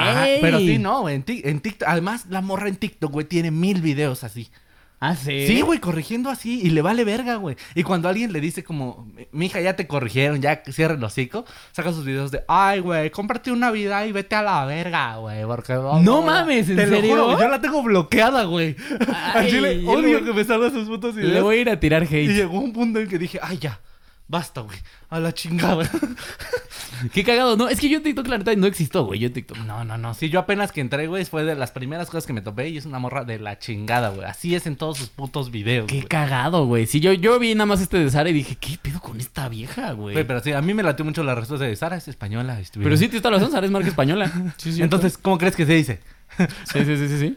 [0.00, 3.82] ajá, pero sí, no, en, en TikTok, además la morra en TikTok, güey, tiene mil
[3.82, 4.48] videos así.
[5.00, 5.46] Ah, sí.
[5.46, 7.56] Sí, güey, corrigiendo así y le vale verga, güey.
[7.74, 11.44] Y cuando alguien le dice como, mi hija ya te corrigieron, ya cierra el hocico,
[11.72, 15.44] saca sus videos de, ay, güey, cómprate una vida y vete a la verga, güey,
[15.44, 17.10] porque No mames, ¿en Te lo serio?
[17.26, 18.76] juro, yo la tengo bloqueada, güey.
[19.48, 21.42] Chile, yo odio le- que me salgan sus putos Le videos.
[21.42, 22.28] voy a ir a tirar Y hate.
[22.34, 23.80] llegó un punto en que dije, ay, ya,
[24.28, 24.78] basta, güey,
[25.10, 25.88] a la chingada.
[27.12, 27.56] Qué cagado.
[27.56, 29.18] No, es que yo en TikTok, la neta, no existo, güey.
[29.20, 29.58] Yo en TikTok.
[29.58, 30.14] No, no, no.
[30.14, 32.78] Sí, yo apenas que entré, güey, fue de las primeras cosas que me topé y
[32.78, 34.24] es una morra de la chingada, güey.
[34.26, 36.08] Así es en todos sus putos videos, Qué güey.
[36.08, 36.86] cagado, güey.
[36.86, 39.48] Sí, yo, yo vi nada más este de Sara y dije, ¿qué pedo con esta
[39.48, 40.14] vieja, güey?
[40.14, 42.58] Güey, pero sí, a mí me latió mucho la respuesta de Sara, es española.
[42.60, 44.30] estuvieron- Pero sí, toda la razón, Sara es marca española.
[44.56, 44.82] Sí, sí.
[44.82, 46.00] Entonces, ¿cómo crees que se dice?
[46.38, 47.18] Sí, sí, sí, sí.
[47.18, 47.36] sí.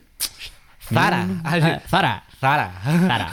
[0.93, 1.23] Zara.
[1.25, 1.43] Mm.
[1.89, 2.23] Zara.
[2.39, 2.71] Zara.
[3.07, 3.31] Zara.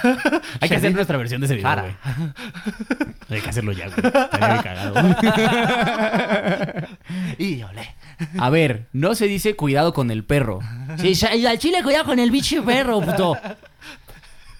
[0.61, 1.84] Hay que hacer nuestra versión de ese video, Zara.
[3.30, 4.12] Hay que hacerlo ya, güey.
[4.62, 4.94] Cagado.
[7.38, 7.94] Y olé.
[8.38, 10.61] A ver, no se dice cuidado con el perro.
[10.98, 11.14] Sí,
[11.46, 13.36] al chile cuidado con el bicho perro, puto.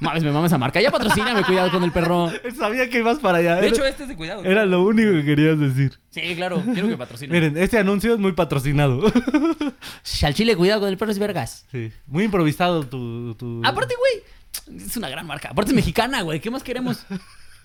[0.05, 0.81] Mames, me mames esa marca.
[0.81, 2.31] Ya patrocíname, cuidado con el perro.
[2.59, 3.57] Sabía que ibas para allá.
[3.57, 4.45] De hecho, este es de cuidado.
[4.45, 5.99] era lo único que querías decir.
[6.11, 6.63] Sí, claro.
[6.73, 7.33] Quiero que patrocine.
[7.33, 9.03] Miren, este anuncio es muy patrocinado.
[10.23, 11.67] Al chile cuidado con el perro es vergas.
[11.71, 11.93] sí.
[12.07, 13.35] Muy improvisado tu...
[13.35, 13.61] tu...
[13.65, 15.49] Aparte, güey, es una gran marca.
[15.51, 16.41] Aparte es mexicana, güey.
[16.41, 17.05] ¿Qué más queremos?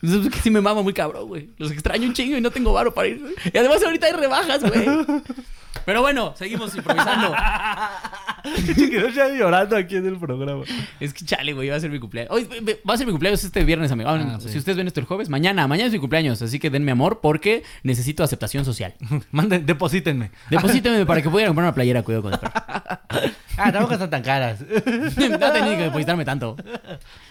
[0.01, 1.49] Es que sí me mama muy cabrón, güey.
[1.57, 3.21] Los extraño un chingo y no tengo varo para ir.
[3.53, 4.85] Y además ahorita hay rebajas, güey.
[5.85, 7.33] Pero bueno, seguimos improvisando.
[8.75, 10.63] Quiero ya llorando aquí en el programa.
[10.99, 12.31] Es que chale, güey, va a ser mi cumpleaños.
[12.31, 12.47] Hoy
[12.87, 14.09] va a ser mi cumpleaños este viernes, amigo.
[14.09, 14.49] Ah, Ah, sí.
[14.49, 17.19] Si ustedes ven esto el jueves, mañana, mañana es mi cumpleaños, así que denme amor
[17.21, 18.93] porque necesito aceptación social.
[19.31, 20.31] Manden, deposítenme.
[20.49, 22.53] Deposíteme para que pudiera comprar una playera, cuidado con el perro.
[23.61, 24.61] Ah, tampoco están tan caras.
[24.61, 26.55] no tenía que depositarme tanto.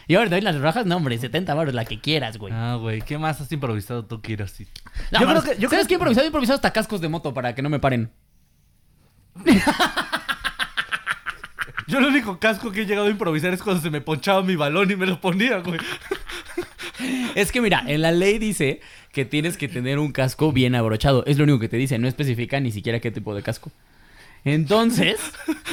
[0.06, 2.52] Y ahora te doy las rajas, no, hombre, 70 baros, la que quieras, güey.
[2.54, 4.46] Ah, güey, ¿qué más has improvisado tú, Kiro?
[4.46, 4.66] Sí.
[5.10, 6.24] No, yo creo que- yo ¿Sabes creo qué he improvisado?
[6.24, 8.10] He improvisado hasta cascos de moto para que no me paren.
[11.86, 14.56] Yo el único casco que he llegado a improvisar es cuando se me ponchaba mi
[14.56, 15.80] balón y me lo ponía, güey.
[17.36, 18.80] Es que mira, en la ley dice
[19.12, 21.24] que tienes que tener un casco bien abrochado.
[21.26, 23.70] Es lo único que te dice, no especifica ni siquiera qué tipo de casco.
[24.44, 25.20] Entonces,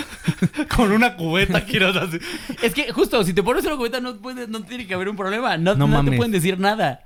[0.75, 2.19] Con una cubeta, quiero así.
[2.61, 5.15] es que justo, si te pones una cubeta no, puede, no tiene que haber un
[5.15, 5.57] problema.
[5.57, 7.03] No, No no te pueden decir nada.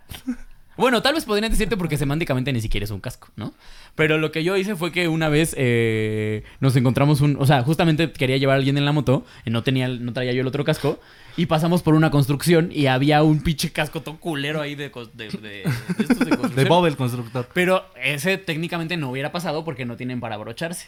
[0.79, 3.53] Bueno, tal vez podrían decirte porque semánticamente ni siquiera es un casco, ¿no?
[3.95, 7.35] Pero lo que yo hice fue que una vez eh, nos encontramos un...
[7.39, 10.31] O sea, justamente quería llevar a alguien en la moto, y no, tenía, no traía
[10.33, 10.99] yo el otro casco,
[11.37, 15.27] y pasamos por una construcción y había un pinche casco todo culero ahí de, de,
[15.27, 15.63] de- de
[15.99, 16.67] estos de De construcción.
[16.69, 17.49] Bob el constructor.
[17.53, 20.87] Pero ese técnicamente no hubiera pasado porque no tienen para abrocharse.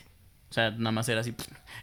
[0.50, 1.34] O sea, nada más era así.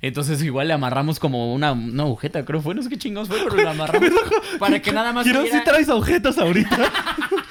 [0.03, 2.75] Entonces igual le amarramos como una, una agujeta, creo fue.
[2.75, 4.11] No sé qué chingados fue, pero le amarramos
[4.59, 6.93] para que nada más Quiero si traes objetos ahorita.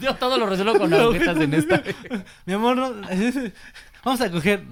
[0.00, 1.82] Yo todo lo resuelvo con agujetas en esta.
[2.46, 2.92] Mi amor, no,
[4.04, 4.64] vamos a coger.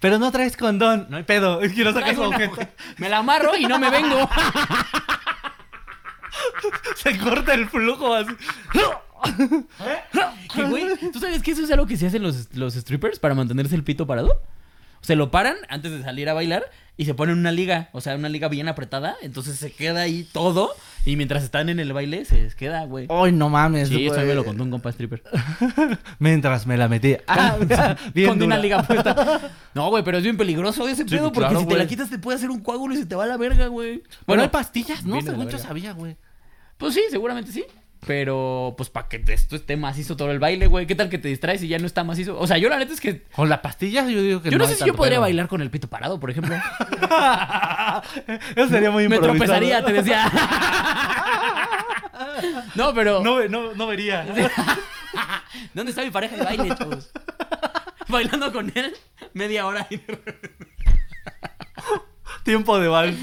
[0.00, 1.06] Pero no traes condón.
[1.10, 1.60] No hay pedo.
[1.74, 2.70] Quiero sacar su agujeta.
[2.98, 4.28] Me la amarro y no me vengo.
[6.96, 8.32] Se corta el flujo así.
[10.54, 13.34] Que, güey, ¿tú sabes que eso es algo que se hacen los, los strippers para
[13.36, 14.42] mantenerse el pito parado?
[15.02, 18.16] Se lo paran antes de salir a bailar y se ponen una liga, o sea,
[18.16, 20.74] una liga bien apretada, entonces se queda ahí todo
[21.04, 23.06] y mientras están en el baile se les queda, güey.
[23.10, 23.88] Ay, no mames.
[23.88, 24.26] Sí, güey.
[24.26, 25.22] me lo contó un compa stripper.
[26.18, 27.16] Mientras me la metí.
[27.26, 27.56] Ah,
[28.14, 29.40] bien con una liga puesta.
[29.74, 32.10] No, güey, pero es bien peligroso ese Sí, pedo porque claro, si te la quitas
[32.10, 34.02] te puede hacer un coágulo y se te va a la verga, güey.
[34.26, 35.20] Bueno, hay pastillas, ¿no?
[35.22, 36.16] Según yo sabía, güey.
[36.76, 37.64] Pues sí, seguramente sí.
[38.04, 40.88] Pero, pues, para que esto esté macizo todo el baile, güey.
[40.88, 42.36] ¿Qué tal que te distraes y ya no está macizo?
[42.36, 43.22] O sea, yo la neta es que...
[43.32, 45.22] Con la pastilla yo digo que Yo no, sé si yo podría pedo.
[45.22, 46.52] bailar con el pito parado, por ejemplo.
[48.56, 50.28] Eso sería muy Me tropezaría, te decía.
[52.74, 53.22] no, pero...
[53.22, 54.26] No, no, no vería.
[55.74, 57.12] ¿Dónde está mi pareja de baile, chavos?
[58.08, 58.94] Bailando con él
[59.32, 59.86] media hora.
[59.90, 60.00] y-
[62.42, 63.16] Tiempo de vals.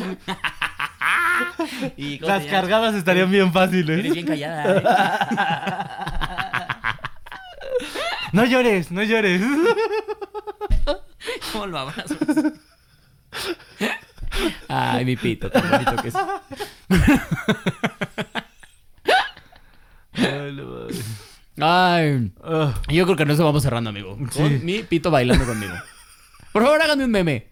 [1.98, 4.14] Y ¿cómo Las cargadas estarían bien Eres fáciles.
[4.14, 4.78] bien callada.
[4.78, 4.84] ¿eh?
[8.32, 9.42] No llores, no llores.
[11.52, 12.16] ¿Cómo lo abrazas?
[14.68, 16.14] Ay, mi pito, tan bonito que es.
[21.62, 22.74] Ay, Ugh.
[22.88, 24.16] yo creo que no eso vamos cerrando, amigo.
[24.18, 24.60] Con Sí.
[24.64, 25.74] mi pito bailando conmigo.
[26.54, 27.50] Por favor, háganme un meme.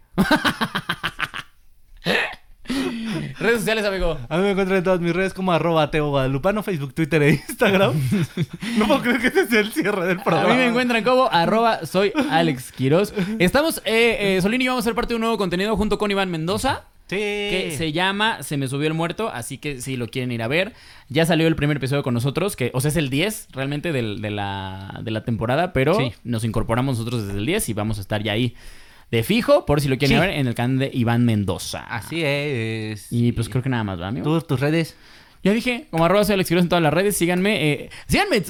[3.68, 4.16] Sociales, amigo.
[4.30, 7.30] A mí me encuentran en todas mis redes como arroba Teo Guadalupano, Facebook, Twitter e
[7.32, 7.92] Instagram.
[8.78, 10.48] no puedo creer que ese sea el cierre del A programa.
[10.54, 13.12] mí me encuentran como arroba soy Alex Quiroz.
[13.38, 16.10] Estamos, eh, eh, Solín y vamos a ser parte de un nuevo contenido junto con
[16.10, 16.84] Iván Mendoza.
[17.10, 17.16] Sí.
[17.16, 20.48] que se llama Se me subió el muerto, así que si lo quieren ir a
[20.48, 20.72] ver.
[21.10, 24.20] Ya salió el primer episodio con nosotros, que, o sea, es el 10 realmente del-
[24.22, 26.12] de, la, de la temporada, pero Sí.
[26.24, 28.54] nos incorporamos nosotros desde el 10 y vamos a estar ya ahí
[29.10, 30.20] de fijo, por si lo quieren Sí.
[30.26, 31.80] ver, en el canal de Iván Mendoza.
[31.84, 33.10] Así es.
[33.10, 34.24] Y pues creo que nada más, ¿va, amigo?
[34.24, 34.96] ¿Tú, tus redes?
[35.44, 37.72] Ya dije, como arroba soy Alex Quiroz en todas las redes, síganme.
[37.72, 38.42] eh, síganme,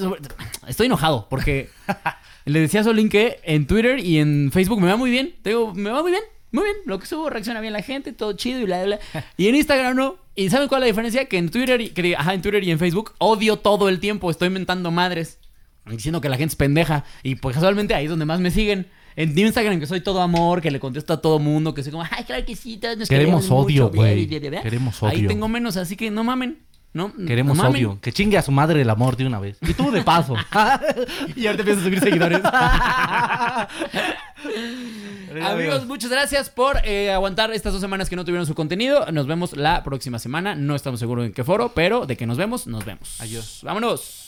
[0.66, 1.68] estoy enojado porque
[2.46, 5.34] le decía a Solín que en Twitter y en Facebook me va muy bien.
[5.42, 6.76] Te digo, me va muy bien, muy bien.
[6.86, 9.24] Lo que subo reacciona bien la gente, todo chido y bla, bla, bla.
[9.36, 10.16] Y en Instagram no.
[10.34, 11.24] ¿Y saben cuál es la diferencia?
[11.26, 14.30] Que en Twitter, y, que, ajá, en Twitter y en Facebook odio todo el tiempo,
[14.30, 15.38] estoy mentando madres.
[15.84, 17.04] Diciendo que la gente es pendeja.
[17.22, 18.86] Y pues casualmente ahí es donde más me siguen.
[19.20, 22.04] En Instagram que soy todo amor, que le contesto a todo mundo, que soy como,
[22.08, 24.26] ay, claro que sí, todos nos Queremos queremos odio, güey.
[24.26, 24.62] bla, bla, bla".
[24.62, 25.28] Queremos Ahí odio.
[25.28, 26.58] tengo menos, así que no mamen.
[26.92, 27.76] No, Queremos no mamen.
[27.84, 27.98] odio.
[28.00, 29.58] Que chingue a su madre el amor de una vez.
[29.60, 30.34] Y tú de paso.
[31.36, 32.40] Y ahorita empiezas a subir seguidores.
[35.44, 39.04] Amigos, muchas gracias por eh, aguantar estas dos semanas que no tuvieron su contenido.
[39.12, 40.54] Nos vemos la próxima semana.
[40.54, 43.20] No estamos seguros en qué foro, pero de que nos vemos, nos vemos.
[43.20, 43.60] Adiós.
[43.64, 44.27] Vámonos.